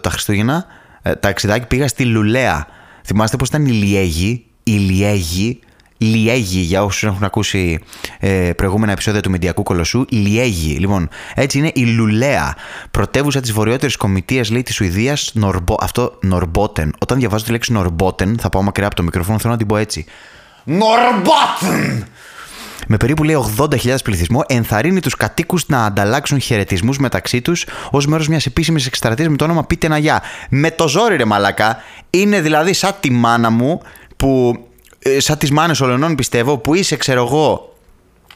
τα 0.00 0.10
Χριστούγεννα, 0.10 0.66
ε, 1.02 1.14
τα 1.14 1.28
εξιδάκι 1.28 1.66
πήγα 1.66 1.88
στη 1.88 2.04
Λουλέα. 2.04 2.66
Θυμάστε 3.04 3.36
πώς 3.36 3.48
ήταν 3.48 3.66
η 3.66 3.70
Λιέγη, 3.70 4.46
η 4.62 4.72
Λιέγη, 4.72 5.60
Λιέγη, 5.98 6.60
για 6.60 6.84
όσους 6.84 7.02
έχουν 7.02 7.24
ακούσει 7.24 7.78
ε, 8.18 8.50
προηγούμενα 8.56 8.92
επεισόδια 8.92 9.20
του 9.20 9.30
Μεντιακού 9.30 9.62
Κολοσσού, 9.62 10.04
Λιέγη. 10.08 10.76
Λοιπόν, 10.78 11.08
έτσι 11.34 11.58
είναι 11.58 11.70
η 11.74 11.84
Λουλέα, 11.84 12.56
πρωτεύουσα 12.90 13.40
της 13.40 13.52
βορειότερης 13.52 13.96
κομιτείας, 13.96 14.50
λέει 14.50 14.62
της 14.62 14.74
Σουηδίας, 14.74 15.30
Νορμπο... 15.34 15.76
αυτό 15.80 16.18
Νορμπότεν. 16.20 16.94
Όταν 16.98 17.18
διαβάζω 17.18 17.44
τη 17.44 17.50
λέξη 17.50 17.72
Νορμπότεν, 17.72 18.38
θα 18.40 18.48
πάω 18.48 18.62
μακριά 18.62 18.86
από 18.86 18.96
το 18.96 19.02
μικρόφωνο, 19.02 19.38
θέλω 19.38 19.52
να 19.52 19.58
την 19.58 19.66
πω 19.66 19.76
έτσι. 19.76 20.04
Νορμπότεν! 20.64 22.06
Με 22.86 22.96
περίπου 22.96 23.24
λέει 23.24 23.44
80.000 23.58 23.94
πληθυσμό, 24.04 24.44
ενθαρρύνει 24.46 25.00
τους 25.00 25.16
κατοίκους 25.16 25.68
να 25.68 25.84
ανταλλάξουν 25.84 26.40
χαιρετισμούς 26.40 26.98
μεταξύ 26.98 27.40
τους 27.40 27.66
ως 27.90 28.06
μέρος 28.06 28.28
μιας 28.28 28.46
επίσημης 28.46 28.86
εκστρατείας 28.86 29.28
με 29.28 29.36
το 29.36 29.44
όνομα 29.44 29.64
Πείτε 29.64 29.88
να 29.88 29.98
γεια. 29.98 30.22
Με 30.50 30.70
το 30.70 30.88
ζόρι, 30.88 31.16
ρε 31.16 31.24
Μαλακά. 31.24 31.76
Είναι 32.10 32.40
δηλαδή 32.40 32.72
σαν 32.72 32.94
τη 33.00 33.10
μάνα 33.10 33.50
μου 33.50 33.80
που. 34.16 34.58
Ε, 34.98 35.20
σαν 35.20 35.38
τις 35.38 35.50
μάνες 35.50 35.80
ολονών 35.80 36.14
πιστεύω, 36.14 36.58
που 36.58 36.74
είσαι, 36.74 36.96
ξέρω 36.96 37.24
εγώ, 37.24 37.72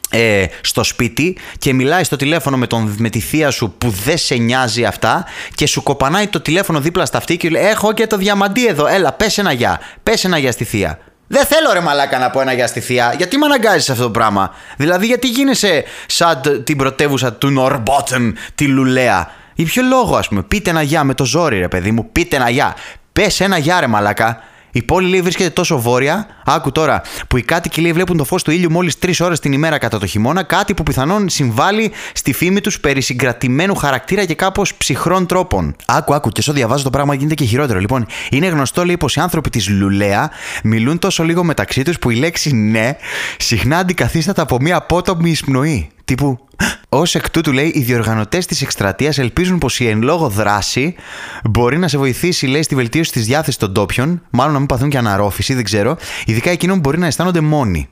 ε, 0.09 0.45
στο 0.61 0.83
σπίτι 0.83 1.37
και 1.57 1.73
μιλάει 1.73 2.03
στο 2.03 2.15
τηλέφωνο 2.15 2.57
με, 2.57 2.67
τον, 2.67 2.95
με 2.97 3.09
τη 3.09 3.19
θεία 3.19 3.51
σου 3.51 3.75
που 3.77 3.89
δεν 3.89 4.17
σε 4.17 4.35
νοιάζει 4.35 4.85
αυτά 4.85 5.25
και 5.55 5.67
σου 5.67 5.83
κοπανάει 5.83 6.27
το 6.27 6.39
τηλέφωνο 6.39 6.79
δίπλα 6.79 7.05
στα 7.05 7.17
αυτή 7.17 7.37
και 7.37 7.49
λέει 7.49 7.63
Έχω 7.63 7.93
και 7.93 8.07
το 8.07 8.17
διαμαντί 8.17 8.67
εδώ, 8.67 8.87
έλα, 8.87 9.13
πες 9.13 9.37
ένα 9.37 9.51
γεια. 9.51 9.79
Πες 10.03 10.25
ένα 10.25 10.37
γεια 10.37 10.51
στη 10.51 10.63
θεία. 10.63 10.99
Δεν 11.33 11.45
θέλω 11.45 11.73
ρε 11.73 11.79
μαλάκα 11.79 12.17
να 12.19 12.29
πω 12.29 12.41
ένα 12.41 12.53
για 12.53 12.67
στη 12.67 12.79
θεία. 12.79 13.13
Γιατί 13.17 13.37
με 13.37 13.45
αναγκάζεις 13.45 13.89
αυτό 13.89 14.03
το 14.03 14.09
πράγμα; 14.09 14.53
Δηλαδή, 14.77 15.05
γιατί 15.05 15.27
γίνεσαι 15.27 15.83
σαν 16.05 16.63
την 16.63 16.77
πρωτεύουσα 16.77 17.33
του 17.33 17.49
Νορμπότεν, 17.49 18.37
τη 18.55 18.67
Λουλέα; 18.67 19.31
Για 19.53 19.65
ποιο 19.65 19.83
λόγο, 19.83 20.15
ας 20.15 20.27
πούμε. 20.27 20.43
Πείτε 20.43 20.69
ένα 20.69 20.81
γεια 20.81 21.03
με 21.03 21.13
το 21.13 21.25
ζόρι, 21.25 21.59
ρε 21.59 21.67
παιδί 21.67 21.91
μου. 21.91 22.09
Πείτε 22.11 22.35
ένα 22.35 22.49
γεια. 22.49 22.75
Πες 23.13 23.39
ένα 23.39 23.57
γεια, 23.57 23.79
ρε 23.79 23.87
μαλάκα. 23.87 24.43
Η 24.75 24.83
πόλη 24.83 25.09
λέει 25.09 25.21
βρίσκεται 25.21 25.49
τόσο 25.49 25.79
βόρεια, 25.79 26.27
άκου 26.45 26.71
τώρα, 26.71 27.01
που 27.27 27.37
οι 27.37 27.41
κάτοικοι 27.41 27.81
λέει 27.81 27.91
βλέπουν 27.91 28.17
το 28.17 28.23
φως 28.23 28.43
του 28.43 28.51
ήλιου 28.51 28.71
μόλις 28.71 28.99
τρεις 28.99 29.19
ώρες 29.19 29.39
την 29.39 29.51
ημέρα 29.51 29.77
κατά 29.77 29.99
το 29.99 30.05
χειμώνα, 30.05 30.43
κάτι 30.43 30.73
που 30.73 30.83
πιθανόν 30.83 31.29
συμβάλλει 31.29 31.91
στη 32.13 32.33
φήμη 32.33 32.61
τους 32.61 32.79
περί 32.79 33.01
συγκρατημένου 33.01 33.75
χαρακτήρα 33.75 34.25
και 34.25 34.35
κάπως 34.35 34.75
ψυχρών 34.75 35.25
τρόπων. 35.25 35.75
Άκου, 35.85 36.13
άκου, 36.13 36.29
και 36.29 36.39
όσο 36.39 36.53
διαβάζω 36.53 36.83
το 36.83 36.89
πράγμα 36.89 37.13
γίνεται 37.13 37.33
και 37.33 37.45
χειρότερο. 37.45 37.79
Λοιπόν, 37.79 38.05
είναι 38.29 38.47
γνωστό 38.47 38.85
λέει 38.85 38.97
πως 38.97 39.15
οι 39.15 39.19
άνθρωποι 39.19 39.49
της 39.49 39.69
Λουλέα 39.69 40.31
μιλούν 40.63 40.99
τόσο 40.99 41.23
λίγο 41.23 41.43
μεταξύ 41.43 41.83
τους 41.83 41.99
που 41.99 42.09
η 42.09 42.15
λέξη 42.15 42.55
ναι 42.55 42.95
συχνά 43.37 43.77
αντικαθίσταται 43.77 44.41
από 44.41 44.57
μία 44.61 44.75
απότομη 44.75 45.29
εισπνοή. 45.29 45.92
Τύπου. 46.05 46.47
Ω 46.89 47.01
εκ 47.13 47.29
τούτου, 47.29 47.51
λέει, 47.51 47.71
οι 47.75 47.79
διοργανωτές 47.79 48.45
της 48.45 48.61
εκστρατείας 48.61 49.17
ελπίζουν 49.17 49.57
πως 49.57 49.79
η 49.79 49.87
εν 49.87 50.01
λόγω 50.01 50.29
δράση 50.29 50.95
μπορεί 51.43 51.77
να 51.77 51.87
σε 51.87 51.97
βοηθήσει, 51.97 52.45
λέει, 52.45 52.61
στη 52.61 52.75
βελτίωση 52.75 53.11
της 53.11 53.25
διάθεσης 53.25 53.57
των 53.57 53.73
τόπιων, 53.73 54.21
μάλλον 54.29 54.53
να 54.53 54.59
μην 54.59 54.67
παθούν 54.67 54.89
και 54.89 54.97
αναρρόφηση, 54.97 55.53
δεν 55.53 55.63
ξέρω, 55.63 55.97
ειδικά 56.25 56.49
εκείνων 56.49 56.75
που 56.75 56.81
μπορεί 56.81 56.97
να 56.97 57.05
αισθάνονται 57.05 57.41
μόνοι. 57.41 57.89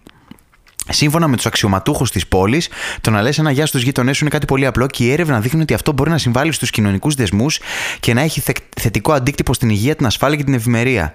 Σύμφωνα 0.90 1.28
με 1.28 1.36
τους 1.36 1.46
αξιωματούχους 1.46 2.12
της 2.12 2.28
πόλης, 2.28 2.70
το 3.02 3.12
να 3.12 3.22
λες 3.22 3.38
ένα 3.38 3.52
γεια 3.52 3.66
στους 3.66 3.82
γείτονές 3.82 4.18
σου 4.18 4.24
είναι 4.24 4.34
κάτι 4.34 4.46
πολύ 4.46 4.66
απλό 4.66 4.88
και 4.88 5.04
η 5.04 5.12
έρευνα 5.12 5.40
δείχνει 5.40 5.62
ότι 5.62 5.74
αυτό 5.74 5.92
μπορεί 5.92 6.10
να 6.10 6.18
συμβάλλει 6.18 6.52
στους 6.52 6.70
κοινωνικούς 6.70 7.16
δεσμούς 7.16 7.60
και 8.00 8.14
να 8.14 8.22
έχει 8.22 8.44
θετικό 8.80 9.12
αντίκτυπο 9.14 9.54
στην 9.54 9.70
υγεία, 9.70 9.96
την 9.96 10.06
ασφάλεια 10.06 10.38
και 10.38 10.44
την 10.44 10.54
ευημερία. 10.54 11.14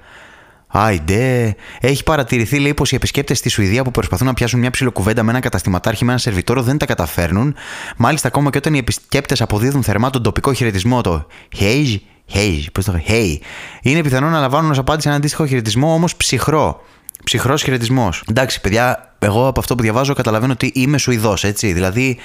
Άιντε. 0.66 1.54
Έχει 1.80 2.02
παρατηρηθεί, 2.02 2.58
λέει, 2.58 2.74
πως 2.74 2.92
οι 2.92 2.94
επισκέπτες 2.94 3.38
στη 3.38 3.48
Σουηδία 3.48 3.84
που 3.84 3.90
προσπαθούν 3.90 4.26
να 4.26 4.34
πιάσουν 4.34 4.60
μια 4.60 4.70
ψιλοκουβέντα 4.70 5.22
με 5.22 5.30
έναν 5.30 5.42
καταστηματάρχη 5.42 6.04
με 6.04 6.08
έναν 6.08 6.20
σερβιτόρο 6.20 6.62
δεν 6.62 6.78
τα 6.78 6.86
καταφέρνουν. 6.86 7.54
Μάλιστα, 7.96 8.28
ακόμα 8.28 8.50
και 8.50 8.58
όταν 8.58 8.74
οι 8.74 8.78
επισκέπτες 8.78 9.40
αποδίδουν 9.40 9.82
θερμά 9.82 10.10
τον 10.10 10.22
τοπικό 10.22 10.52
χαιρετισμό, 10.52 11.00
το 11.00 11.26
Hey, 11.58 11.96
hey, 12.34 12.64
πώς 12.72 12.84
το 12.84 13.00
Hey, 13.08 13.36
είναι 13.82 14.02
πιθανό 14.02 14.28
να 14.28 14.40
λαμβάνουν 14.40 14.70
ως 14.70 14.78
απάντηση 14.78 15.06
έναν 15.06 15.20
αντίστοιχο 15.20 15.46
χαιρετισμό, 15.46 15.92
όμως 15.92 16.16
ψυχρό. 16.16 16.80
Ψυχρός 17.24 17.62
χαιρετισμός. 17.62 18.22
Εντάξει, 18.30 18.60
παιδιά, 18.60 19.14
εγώ 19.18 19.46
από 19.46 19.60
αυτό 19.60 19.74
που 19.74 19.82
διαβάζω 19.82 20.14
καταλαβαίνω 20.14 20.52
ότι 20.52 20.70
είμαι 20.74 20.98
Σουηδός, 20.98 21.44
έτσι. 21.44 21.72
Δηλαδή, 21.72 22.18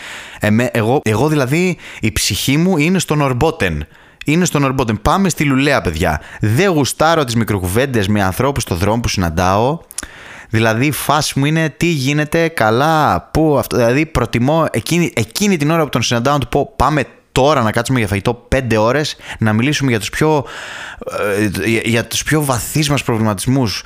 εγώ, 0.72 1.02
εγώ 1.04 1.28
δηλαδή 1.28 1.78
η 2.02 2.12
ψυχή 2.12 2.58
μου 2.58 2.78
είναι 2.78 3.00
στον 3.00 3.22
Ορμπότεν 3.22 3.88
είναι 4.26 4.46
στον 4.46 4.64
Ορμπότεν. 4.64 5.02
Πάμε 5.02 5.30
στη 5.30 5.44
Λουλέα, 5.44 5.82
παιδιά. 5.82 6.22
Δεν 6.40 6.70
γουστάρω 6.70 7.24
τις 7.24 7.36
μικροκουβέντες 7.36 8.08
με 8.08 8.24
ανθρώπους 8.24 8.64
στο 8.64 8.76
δρόμο 8.76 9.00
που 9.00 9.08
συναντάω. 9.08 9.80
Δηλαδή, 10.50 10.86
η 10.86 10.92
φάση 10.92 11.40
μου 11.40 11.46
είναι 11.46 11.70
τι 11.78 11.86
γίνεται 11.86 12.48
καλά, 12.48 13.22
πού 13.32 13.58
αυτό. 13.58 13.78
Δηλαδή, 13.78 14.06
προτιμώ 14.06 14.66
εκείνη, 14.72 15.12
εκείνη 15.16 15.58
την 15.58 15.72
ώρα 15.72 15.84
που 15.84 15.90
τον 15.90 16.02
συναντάω 16.02 16.34
να 16.34 16.40
του 16.40 16.48
πω 16.48 16.74
πάμε 16.76 17.06
τώρα 17.32 17.62
να 17.62 17.72
κάτσουμε 17.72 18.00
για 18.00 18.08
φαγητό 18.08 18.34
πέντε 18.34 18.78
ώρες 18.78 19.16
να 19.40 19.54
μιλήσουμε 19.54 19.90
για 19.90 20.00
τους 20.00 20.10
πιο, 20.10 20.46
ε, 21.66 21.80
για 21.84 22.06
τους 22.06 22.24
πιο 22.24 22.44
βαθύς 22.44 22.90
μας 22.90 23.04
προβληματισμούς 23.04 23.84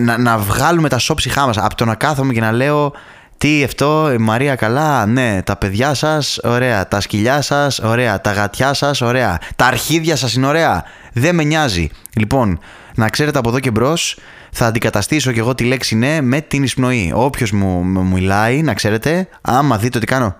να, 0.00 0.18
να 0.18 0.38
βγάλουμε 0.38 0.88
τα 0.88 0.98
σώψυχά 0.98 1.46
μας 1.46 1.58
από 1.58 1.74
το 1.74 1.84
να 1.84 1.94
κάθομαι 1.94 2.32
και 2.32 2.40
να 2.40 2.52
λέω 2.52 2.92
τι 3.38 3.64
αυτό, 3.64 4.12
η 4.12 4.18
Μαρία 4.18 4.54
καλά, 4.54 5.06
ναι, 5.06 5.42
τα 5.42 5.56
παιδιά 5.56 5.94
σας, 5.94 6.38
ωραία, 6.42 6.88
τα 6.88 7.00
σκυλιά 7.00 7.42
σας, 7.42 7.78
ωραία, 7.78 8.20
τα 8.20 8.32
γατιά 8.32 8.74
σας, 8.74 9.00
ωραία, 9.00 9.38
τα 9.56 9.66
αρχίδια 9.66 10.16
σας 10.16 10.34
είναι 10.34 10.46
ωραία, 10.46 10.84
δεν 11.12 11.34
με 11.34 11.44
νοιάζει. 11.44 11.88
Λοιπόν, 12.16 12.58
να 12.94 13.08
ξέρετε 13.08 13.38
από 13.38 13.48
εδώ 13.48 13.60
και 13.60 13.70
μπρος, 13.70 14.18
θα 14.50 14.66
αντικαταστήσω 14.66 15.32
και 15.32 15.38
εγώ 15.38 15.54
τη 15.54 15.64
λέξη 15.64 15.96
ναι 15.96 16.20
με 16.20 16.40
την 16.40 16.62
εισπνοή. 16.62 17.12
Όποιος 17.14 17.50
μου, 17.50 17.82
μου 17.82 18.04
μιλάει, 18.04 18.62
να 18.62 18.74
ξέρετε, 18.74 19.28
άμα 19.40 19.78
δείτε 19.78 19.96
ότι 19.98 20.06
κάνω 20.06 20.36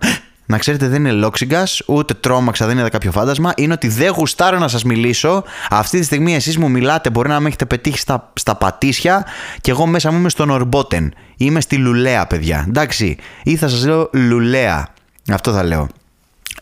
να 0.47 0.59
ξέρετε, 0.59 0.89
δεν 0.89 1.01
είναι 1.05 1.13
λόξιγκας, 1.13 1.83
ούτε 1.87 2.15
τρόμαξα, 2.15 2.67
δεν 2.67 2.79
είναι 2.79 2.89
κάποιο 2.89 3.13
φάντασμα. 3.13 3.53
Είναι 3.57 3.73
ότι 3.73 3.89
δεν 3.89 4.13
γουστάρω 4.13 4.59
να 4.59 4.69
σας 4.69 4.85
μιλήσω. 4.85 5.45
Αυτή 5.71 5.99
τη 5.99 6.05
στιγμή 6.05 6.35
εσείς 6.35 6.59
μου 6.59 6.71
μιλάτε, 6.71 7.11
μπορεί 7.11 7.29
να 7.29 7.41
με 7.41 7.49
έχετε 7.49 7.65
πετύχει 7.65 7.99
στα, 7.99 8.31
στα 8.35 8.55
πατήσια 8.57 9.27
και 9.61 9.71
εγώ 9.71 9.87
μέσα 9.87 10.11
μου 10.11 10.19
είμαι 10.19 10.29
στον 10.29 10.51
Ορμπότεν. 10.51 11.15
Είμαι 11.37 11.61
στη 11.61 11.77
Λουλέα, 11.77 12.27
παιδιά. 12.27 12.65
Εντάξει, 12.69 13.17
ή 13.43 13.57
θα 13.57 13.69
σας 13.69 13.85
λέω 13.85 14.11
Λουλέα. 14.13 14.89
Αυτό 15.31 15.53
θα 15.53 15.63
λέω. 15.63 15.89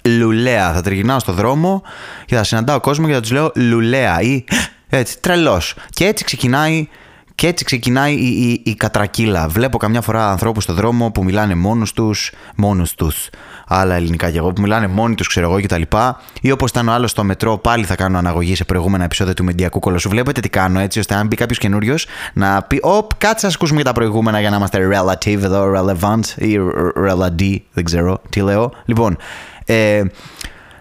Λουλέα. 0.05 0.73
Θα 0.73 0.81
τριγυρνάω 0.81 1.19
στο 1.19 1.33
δρόμο 1.33 1.83
και 2.27 2.37
θα 2.37 2.45
συναντάω 2.45 2.81
κόσμο 2.81 3.07
και 3.07 3.13
θα 3.13 3.21
τους 3.21 3.31
λέω 3.31 3.53
Λουλέα 3.55 4.21
ή 4.21 4.45
έτσι, 4.89 5.21
τρελός. 5.21 5.75
Και 5.91 6.05
έτσι 6.05 6.25
ξεκινάει 6.25 6.89
και 7.43 7.49
έτσι 7.49 7.65
ξεκινάει 7.65 8.15
η, 8.15 8.27
η, 8.27 8.63
η 8.65 8.75
κατρακύλα. 8.75 9.49
Βλέπω 9.49 9.79
καμιά 9.79 10.01
φορά 10.01 10.31
ανθρώπους 10.31 10.63
στο 10.63 10.73
δρόμο 10.73 11.11
που 11.11 11.25
μιλάνε 11.25 11.55
μόνος 11.55 11.93
τους, 11.93 12.33
μόνος 12.57 12.95
τους 12.95 13.29
άλλα 13.67 13.95
ελληνικά 13.95 14.31
και 14.31 14.39
εγώ 14.39 14.53
που 14.53 14.61
μιλάνε 14.61 14.87
μόνοι 14.87 15.15
τους, 15.15 15.29
ξέρω 15.29 15.51
εγώ 15.51 15.61
κτλ. 15.63 15.83
Ή 16.41 16.51
όπως 16.51 16.71
ήταν 16.71 16.89
ο 16.89 16.93
άλλος 16.93 17.11
στο 17.11 17.25
μετρό, 17.25 17.59
πάλι 17.59 17.85
θα 17.85 17.95
κάνω 17.97 18.19
αναγωγή 18.19 18.55
σε 18.55 18.65
προηγούμενα 18.65 19.05
επεισόδια 19.05 19.35
του 19.35 19.45
Μεντιακού 19.45 19.79
Κολοσσού. 19.79 20.09
Βλέπετε 20.09 20.41
τι 20.41 20.49
κάνω 20.49 20.81
έτσι, 20.81 20.99
ώστε 20.99 21.15
αν 21.15 21.27
μπει 21.27 21.37
κάποιος 21.37 21.59
καινούριος 21.59 22.07
να 22.33 22.63
πει: 22.63 22.79
Ωπ, 22.83 23.11
κάτσε 23.19 23.47
να 23.47 23.53
ακούσουμε 23.55 23.79
και 23.79 23.85
τα 23.85 23.93
προηγούμενα 23.93 24.41
για 24.41 24.51
να 24.51 24.57
είμαστε 24.57 24.89
relative 24.93 25.43
εδώ, 25.43 25.73
relevant 25.77 26.25
ή 26.37 26.57
reladi, 26.97 27.57
δεν 27.73 27.85
ξέρω 27.85 28.21
τι 28.31 28.41
λέω. 28.41 28.73
Λοιπόν, 28.85 29.17
ε, 29.65 30.03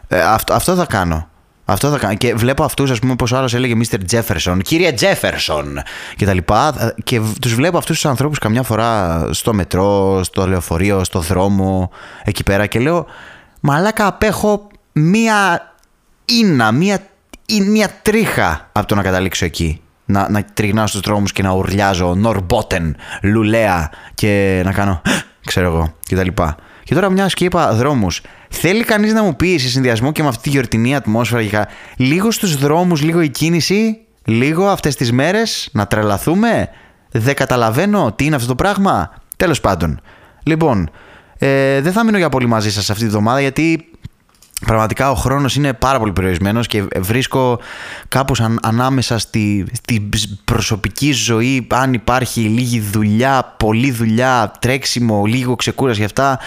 ε, 0.07 0.21
αυτό, 0.21 0.53
αυτό 0.53 0.75
θα 0.75 0.85
κάνω. 0.85 1.30
Αυτό 1.65 1.89
θα 1.89 1.97
κάνω. 1.97 2.13
Και 2.13 2.35
βλέπω 2.35 2.63
αυτούς, 2.63 2.91
ας 2.91 2.99
πούμε, 2.99 3.15
πώς 3.15 3.33
άλλος 3.33 3.53
έλεγε 3.53 3.75
Mr. 3.77 3.97
Jefferson, 4.11 4.57
κύριε 4.63 4.93
Jefferson 4.99 5.65
και 6.15 6.25
τα 6.25 6.33
λοιπά. 6.33 6.93
Και 7.03 7.21
τους 7.41 7.55
βλέπω 7.55 7.77
αυτούς 7.77 7.95
τους 7.95 8.05
ανθρώπους 8.05 8.37
καμιά 8.39 8.63
φορά 8.63 9.21
στο 9.31 9.53
μετρό, 9.53 10.23
στο 10.23 10.47
λεωφορείο, 10.47 11.03
στο 11.03 11.19
δρόμο, 11.19 11.91
εκεί 12.23 12.43
πέρα 12.43 12.65
και 12.65 12.79
λέω, 12.79 13.05
Μαλάκα, 13.59 14.07
απέχω 14.07 14.67
μία 14.91 15.71
ίνα, 16.25 16.71
μία, 16.71 16.99
μία 17.67 17.89
τρίχα 18.01 18.69
από 18.71 18.87
το 18.87 18.95
να 18.95 19.01
καταλήξω 19.01 19.45
εκεί. 19.45 19.81
Να, 20.05 20.29
να 20.29 20.43
τριγνάω 20.53 20.87
στους 20.87 21.01
δρόμους 21.01 21.31
και 21.31 21.41
να 21.41 21.51
ουρλιάζω 21.51 22.15
Νορμπότεν, 22.15 22.95
Λουλέα 23.21 23.89
και 24.13 24.61
να 24.65 24.71
κάνω 24.71 25.01
ξέρω 25.45 25.67
εγώ 25.67 25.93
και 25.99 26.15
τα 26.15 26.23
λοιπά. 26.23 26.55
Και 26.83 26.93
τώρα 26.93 27.09
μιας 27.09 27.33
και 27.33 27.45
είπα 27.45 27.73
δρόμους 27.73 28.21
Θέλει 28.53 28.83
κανείς 28.83 29.13
να 29.13 29.23
μου 29.23 29.35
πει 29.35 29.57
σε 29.57 29.69
συνδυασμό 29.69 30.11
και 30.11 30.21
με 30.21 30.27
αυτή 30.27 30.41
τη 30.41 30.49
γιορτινή 30.49 30.95
ατμόσφαιρα 30.95 31.67
λίγος 31.97 32.35
στους 32.35 32.55
δρόμους, 32.55 33.01
λίγο 33.01 33.21
η 33.21 33.29
κίνηση, 33.29 33.99
λίγο 34.25 34.67
αυτές 34.67 34.95
τις 34.95 35.11
μέρες 35.11 35.69
να 35.71 35.87
τρελαθούμε. 35.87 36.69
Δεν 37.11 37.35
καταλαβαίνω 37.35 38.13
τι 38.15 38.25
είναι 38.25 38.35
αυτό 38.35 38.47
το 38.47 38.55
πράγμα. 38.55 39.13
Τέλος 39.37 39.61
πάντων. 39.61 40.01
Λοιπόν, 40.43 40.89
ε, 41.37 41.81
δεν 41.81 41.91
θα 41.91 42.03
μείνω 42.03 42.17
για 42.17 42.29
πολύ 42.29 42.47
μαζί 42.47 42.71
σας 42.71 42.89
αυτή 42.89 43.03
τη 43.03 43.09
βδομάδα 43.09 43.41
γιατί 43.41 43.91
Πραγματικά 44.65 45.11
ο 45.11 45.15
χρόνος 45.15 45.55
είναι 45.55 45.73
πάρα 45.73 45.99
πολύ 45.99 46.11
περιορισμένος 46.11 46.67
και 46.67 46.83
βρίσκω 46.97 47.59
κάπως 48.07 48.41
ανάμεσα 48.61 49.17
στη, 49.17 49.65
στη 49.71 50.09
προσωπική 50.45 51.11
ζωή 51.11 51.67
αν 51.69 51.93
υπάρχει 51.93 52.39
λίγη 52.41 52.79
δουλειά, 52.79 53.55
πολλή 53.57 53.91
δουλειά, 53.91 54.51
τρέξιμο, 54.59 55.25
λίγο 55.25 55.55
ξεκούραση 55.55 55.99
και 55.99 56.05
αυτά 56.05 56.39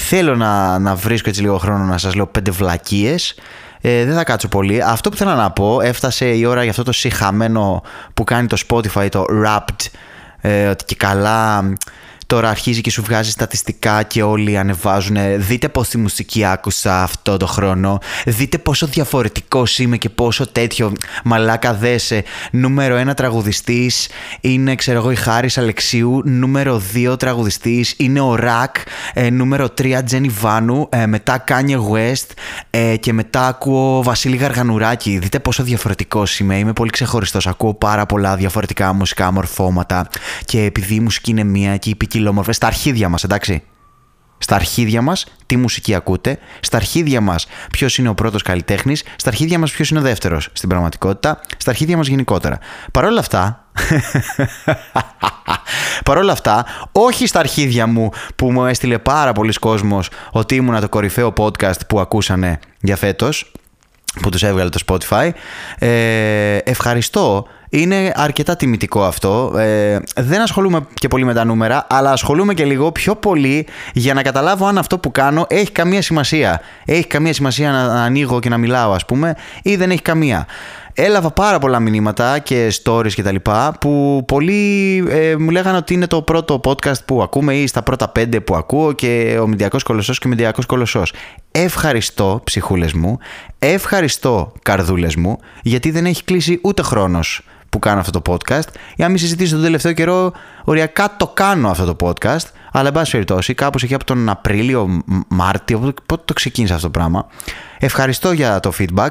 Θέλω 0.00 0.36
να, 0.36 0.78
να 0.78 0.94
βρίσκω 0.94 1.28
έτσι 1.28 1.40
λίγο 1.40 1.58
χρόνο 1.58 1.84
να 1.84 1.98
σας 1.98 2.14
λέω 2.14 2.26
πέντε 2.26 2.50
βλακίες. 2.50 3.34
Ε, 3.80 4.04
δεν 4.04 4.14
θα 4.14 4.24
κάτσω 4.24 4.48
πολύ. 4.48 4.82
Αυτό 4.82 5.10
που 5.10 5.16
θέλω 5.16 5.34
να 5.34 5.50
πω, 5.50 5.80
έφτασε 5.80 6.26
η 6.26 6.44
ώρα 6.44 6.60
για 6.62 6.70
αυτό 6.70 6.82
το 6.82 6.92
συχαμένο 6.92 7.82
που 8.14 8.24
κάνει 8.24 8.46
το 8.46 8.56
Spotify, 8.68 9.08
το 9.10 9.24
Wrapped, 9.44 9.86
ε, 10.40 10.66
ότι 10.66 10.84
και 10.84 10.94
καλά 10.94 11.72
Τώρα 12.28 12.48
αρχίζει 12.48 12.80
και 12.80 12.90
σου 12.90 13.02
βγάζει 13.02 13.30
στατιστικά 13.30 14.02
και 14.02 14.22
όλοι 14.22 14.58
ανεβάζουν. 14.58 15.16
Δείτε 15.36 15.68
πόση 15.68 15.98
μουσική 15.98 16.44
άκουσα 16.44 17.02
αυτό 17.02 17.36
το 17.36 17.46
χρόνο. 17.46 17.98
Δείτε 18.26 18.58
πόσο 18.58 18.86
διαφορετικός 18.86 19.78
είμαι 19.78 19.96
και 19.96 20.08
πόσο 20.08 20.46
τέτοιο. 20.46 20.92
Μαλάκα 21.24 21.74
δέσε. 21.74 22.24
Νούμερο 22.50 22.96
ένα 22.96 23.14
τραγουδιστής 23.14 24.08
είναι, 24.40 24.74
ξέρω 24.74 24.98
εγώ, 24.98 25.10
η 25.10 25.14
Χάρη 25.14 25.48
Αλεξίου. 25.56 26.22
Νούμερο 26.24 26.78
δύο 26.78 27.16
τραγουδιστής 27.16 27.94
είναι 27.96 28.20
ο 28.20 28.34
Ρακ. 28.34 28.76
Ε, 29.14 29.30
νούμερο 29.30 29.68
τρία 29.68 30.04
Τζένι 30.04 30.28
Βάνου. 30.28 30.88
Ε, 30.90 31.06
μετά 31.06 31.38
Kanye 31.38 31.78
West. 31.92 32.26
Ε, 32.70 32.96
και 32.96 33.12
μετά 33.12 33.46
ακούω 33.46 34.02
Βασίλη 34.02 34.36
Γαργανουράκη. 34.36 35.18
Δείτε 35.18 35.38
πόσο 35.38 35.62
διαφορετικός 35.62 36.38
είμαι. 36.38 36.58
Είμαι 36.58 36.72
πολύ 36.72 36.90
ξεχωριστός. 36.90 37.46
Ακούω 37.46 37.74
πάρα 37.74 38.06
πολλά 38.06 38.36
διαφορετικά 38.36 38.92
μουσικά 38.92 39.32
μορφώματα. 39.32 40.08
Και 40.44 40.62
επειδή 40.62 40.94
η 40.94 41.00
μουσική 41.00 41.30
είναι 41.30 41.44
μία 41.44 41.76
και 41.76 41.90
η 41.90 41.94
ποικιλόμορφε 42.18 42.52
στα 42.52 42.66
αρχίδια 42.66 43.08
μας, 43.08 43.24
εντάξει. 43.24 43.62
Στα 44.38 44.54
αρχίδια 44.54 45.02
μας 45.02 45.26
τι 45.46 45.56
μουσική 45.56 45.94
ακούτε, 45.94 46.38
στα 46.60 46.76
αρχίδια 46.76 47.20
μας 47.20 47.46
ποιος 47.70 47.98
είναι 47.98 48.08
ο 48.08 48.14
πρώτος 48.14 48.42
καλλιτέχνης, 48.42 49.04
στα 49.16 49.28
αρχίδια 49.28 49.58
μας 49.58 49.70
ποιος 49.70 49.90
είναι 49.90 49.98
ο 49.98 50.02
δεύτερος 50.02 50.48
στην 50.52 50.68
πραγματικότητα, 50.68 51.40
στα 51.56 51.70
αρχίδια 51.70 51.96
μας 51.96 52.06
γενικότερα. 52.06 52.58
Παρ' 52.92 53.04
όλα 53.04 53.20
αυτά. 53.20 53.64
Παρ' 56.04 56.16
όλα 56.16 56.32
αυτά, 56.32 56.66
όχι 56.92 57.26
στα 57.26 57.38
αρχίδια 57.38 57.86
μου 57.86 58.10
που 58.36 58.52
μου 58.52 58.66
έστειλε 58.66 58.98
πάρα 58.98 59.32
πολλοί 59.32 59.52
κόσμος 59.52 60.10
ότι 60.30 60.54
ήμουν 60.54 60.80
το 60.80 60.88
κορυφαίο 60.88 61.32
podcast 61.36 61.86
που 61.88 62.00
ακούσανε 62.00 62.58
για 62.80 62.96
φέτος 62.96 63.52
που 64.22 64.28
τους 64.28 64.42
έβγαλε 64.42 64.68
το 64.68 64.80
Spotify. 64.86 65.30
Ε, 65.78 66.56
ευχαριστώ. 66.56 67.46
Είναι 67.70 68.12
αρκετά 68.14 68.56
τιμητικό 68.56 69.04
αυτό. 69.04 69.54
Ε, 69.58 69.98
δεν 70.16 70.40
ασχολούμαι 70.40 70.86
και 70.94 71.08
πολύ 71.08 71.24
με 71.24 71.34
τα 71.34 71.44
νούμερα, 71.44 71.86
αλλά 71.90 72.10
ασχολούμαι 72.10 72.54
και 72.54 72.64
λίγο 72.64 72.92
πιο 72.92 73.16
πολύ 73.16 73.66
για 73.92 74.14
να 74.14 74.22
καταλάβω 74.22 74.66
αν 74.66 74.78
αυτό 74.78 74.98
που 74.98 75.10
κάνω 75.10 75.46
έχει 75.48 75.72
καμία 75.72 76.02
σημασία. 76.02 76.60
Έχει 76.84 77.06
καμία 77.06 77.32
σημασία 77.32 77.70
να, 77.70 77.86
να 77.86 78.02
ανοίγω 78.02 78.40
και 78.40 78.48
να 78.48 78.56
μιλάω, 78.56 78.92
ας 78.92 79.04
πούμε, 79.04 79.34
ή 79.62 79.76
δεν 79.76 79.90
έχει 79.90 80.02
καμία. 80.02 80.46
Έλαβα 81.00 81.30
πάρα 81.30 81.58
πολλά 81.58 81.80
μηνύματα 81.80 82.38
και 82.38 82.72
stories 82.82 83.12
και 83.12 83.22
τα 83.22 83.32
λοιπά 83.32 83.76
που 83.80 84.22
πολλοί 84.26 85.04
ε, 85.08 85.36
μου 85.36 85.50
λέγανε 85.50 85.76
ότι 85.76 85.94
είναι 85.94 86.06
το 86.06 86.22
πρώτο 86.22 86.60
podcast 86.64 87.04
που 87.04 87.22
ακούμε 87.22 87.54
ή 87.54 87.66
στα 87.66 87.82
πρώτα 87.82 88.08
πέντε 88.08 88.40
που 88.40 88.56
ακούω 88.56 88.92
και 88.92 89.38
ο 89.40 89.46
Μηντιακός 89.46 89.82
Κολοσσός 89.82 90.18
και 90.18 90.26
ο 90.26 90.30
Μηντιακός 90.30 90.66
Κολοσσός. 90.66 91.12
Ευχαριστώ 91.50 92.40
ψυχούλες 92.44 92.92
μου, 92.92 93.18
ευχαριστώ 93.58 94.52
καρδούλες 94.62 95.16
μου 95.16 95.38
γιατί 95.62 95.90
δεν 95.90 96.06
έχει 96.06 96.24
κλείσει 96.24 96.60
ούτε 96.62 96.82
χρόνος 96.82 97.42
που 97.68 97.78
κάνω 97.78 98.00
αυτό 98.00 98.20
το 98.20 98.32
podcast. 98.32 98.68
Για 98.96 99.04
να 99.04 99.08
μην 99.08 99.18
συζητήσω 99.18 99.54
τον 99.54 99.64
τελευταίο 99.64 99.92
καιρό, 99.92 100.32
οριακά 100.64 101.16
το 101.16 101.26
κάνω 101.26 101.68
αυτό 101.68 101.94
το 101.94 102.06
podcast. 102.06 102.46
Αλλά 102.72 102.88
εν 102.88 102.94
πάση 102.94 103.10
περιπτώσει, 103.10 103.54
κάπως 103.54 103.82
εκεί 103.82 103.94
από 103.94 104.04
τον 104.04 104.28
Απρίλιο, 104.28 105.02
Μάρτιο, 105.28 105.94
πότε 106.06 106.22
το 106.24 106.32
ξεκίνησα 106.32 106.74
αυτό 106.74 106.86
το 106.86 106.98
πράγμα. 106.98 107.26
Ευχαριστώ 107.78 108.32
για 108.32 108.60
το 108.60 108.72
feedback. 108.78 109.10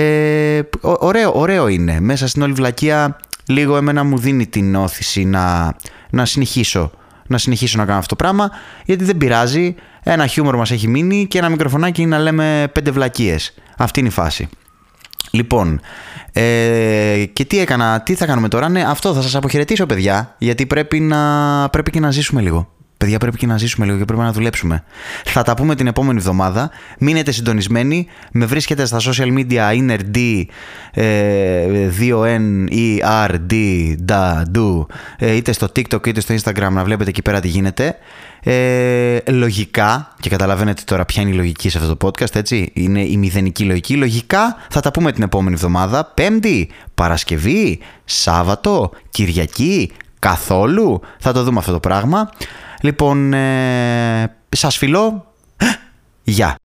Ε, 0.00 0.62
ωραίο, 0.80 1.32
ωραίο 1.34 1.68
είναι. 1.68 2.00
Μέσα 2.00 2.28
στην 2.28 2.42
όλη 2.42 2.52
βλακεία 2.52 3.16
λίγο 3.46 3.76
εμένα 3.76 4.04
μου 4.04 4.18
δίνει 4.18 4.46
την 4.46 4.74
όθηση 4.74 5.24
να, 5.24 5.76
να 6.10 6.24
συνεχίσω 6.24 6.90
να 7.26 7.38
συνεχίσω 7.38 7.78
να 7.78 7.84
κάνω 7.84 7.98
αυτό 7.98 8.16
το 8.16 8.22
πράγμα 8.24 8.50
γιατί 8.84 9.04
δεν 9.04 9.16
πειράζει, 9.16 9.74
ένα 10.02 10.26
χιούμορ 10.26 10.56
μας 10.56 10.70
έχει 10.70 10.88
μείνει 10.88 11.26
και 11.26 11.38
ένα 11.38 11.48
μικροφωνάκι 11.48 12.06
να 12.06 12.18
λέμε 12.18 12.70
πέντε 12.72 12.90
βλακίες. 12.90 13.54
Αυτή 13.76 14.00
είναι 14.00 14.08
η 14.08 14.12
φάση. 14.12 14.48
Λοιπόν, 15.30 15.80
ε, 16.32 17.24
και 17.32 17.44
τι 17.44 17.58
έκανα, 17.58 18.00
τι 18.00 18.14
θα 18.14 18.26
κάνουμε 18.26 18.48
τώρα, 18.48 18.68
ναι 18.68 18.82
αυτό 18.82 19.14
θα 19.14 19.22
σας 19.22 19.34
αποχαιρετήσω 19.34 19.86
παιδιά 19.86 20.34
γιατί 20.38 20.66
πρέπει, 20.66 21.00
να, 21.00 21.68
πρέπει 21.68 21.90
και 21.90 22.00
να 22.00 22.10
ζήσουμε 22.10 22.40
λίγο. 22.40 22.73
Παιδιά, 23.04 23.18
πρέπει 23.18 23.36
και 23.36 23.46
να 23.46 23.58
ζήσουμε 23.58 23.86
λίγο 23.86 23.98
και 23.98 24.04
πρέπει 24.04 24.20
να 24.20 24.32
δουλέψουμε. 24.32 24.84
Θα 25.24 25.42
τα 25.42 25.54
πούμε 25.54 25.74
την 25.74 25.86
επόμενη 25.86 26.18
εβδομάδα. 26.18 26.70
Μείνετε 26.98 27.30
συντονισμένοι. 27.32 28.06
Με 28.32 28.46
βρίσκετε 28.46 28.84
στα 28.84 29.00
social 29.00 29.38
media 29.38 29.72
INRD 29.72 30.44
2N 32.00 32.68
E 32.70 32.98
R 33.26 33.30
D 33.50 33.54
DA 34.08 34.42
DO 34.54 34.86
είτε 35.18 35.52
στο 35.52 35.66
TikTok 35.76 36.06
είτε 36.06 36.20
στο 36.20 36.34
Instagram 36.34 36.70
να 36.70 36.84
βλέπετε 36.84 37.10
εκεί 37.10 37.22
πέρα 37.22 37.40
τι 37.40 37.48
γίνεται. 37.48 37.96
Ε, 38.42 39.18
λογικά, 39.28 40.14
και 40.20 40.28
καταλαβαίνετε 40.28 40.82
τώρα 40.84 41.04
ποια 41.04 41.22
είναι 41.22 41.30
η 41.30 41.34
λογική 41.34 41.68
σε 41.68 41.78
αυτό 41.78 41.96
το 41.96 42.08
podcast, 42.08 42.34
έτσι, 42.34 42.70
είναι 42.74 43.00
η 43.00 43.16
μηδενική 43.16 43.64
λογική. 43.64 43.96
Λογικά 43.96 44.56
θα 44.70 44.80
τα 44.80 44.90
πούμε 44.90 45.12
την 45.12 45.22
επόμενη 45.22 45.54
εβδομάδα. 45.54 46.04
Πέμπτη, 46.14 46.70
Παρασκευή, 46.94 47.78
Σάββατο, 48.04 48.90
Κυριακή, 49.10 49.90
καθόλου. 50.18 51.00
Θα 51.18 51.32
το 51.32 51.42
δούμε 51.42 51.58
αυτό 51.58 51.72
το 51.72 51.80
πράγμα. 51.80 52.30
Λοιπόν, 52.84 53.32
ε, 53.32 54.36
σας 54.48 54.76
φιλώ. 54.76 55.34
Γεια. 56.22 56.56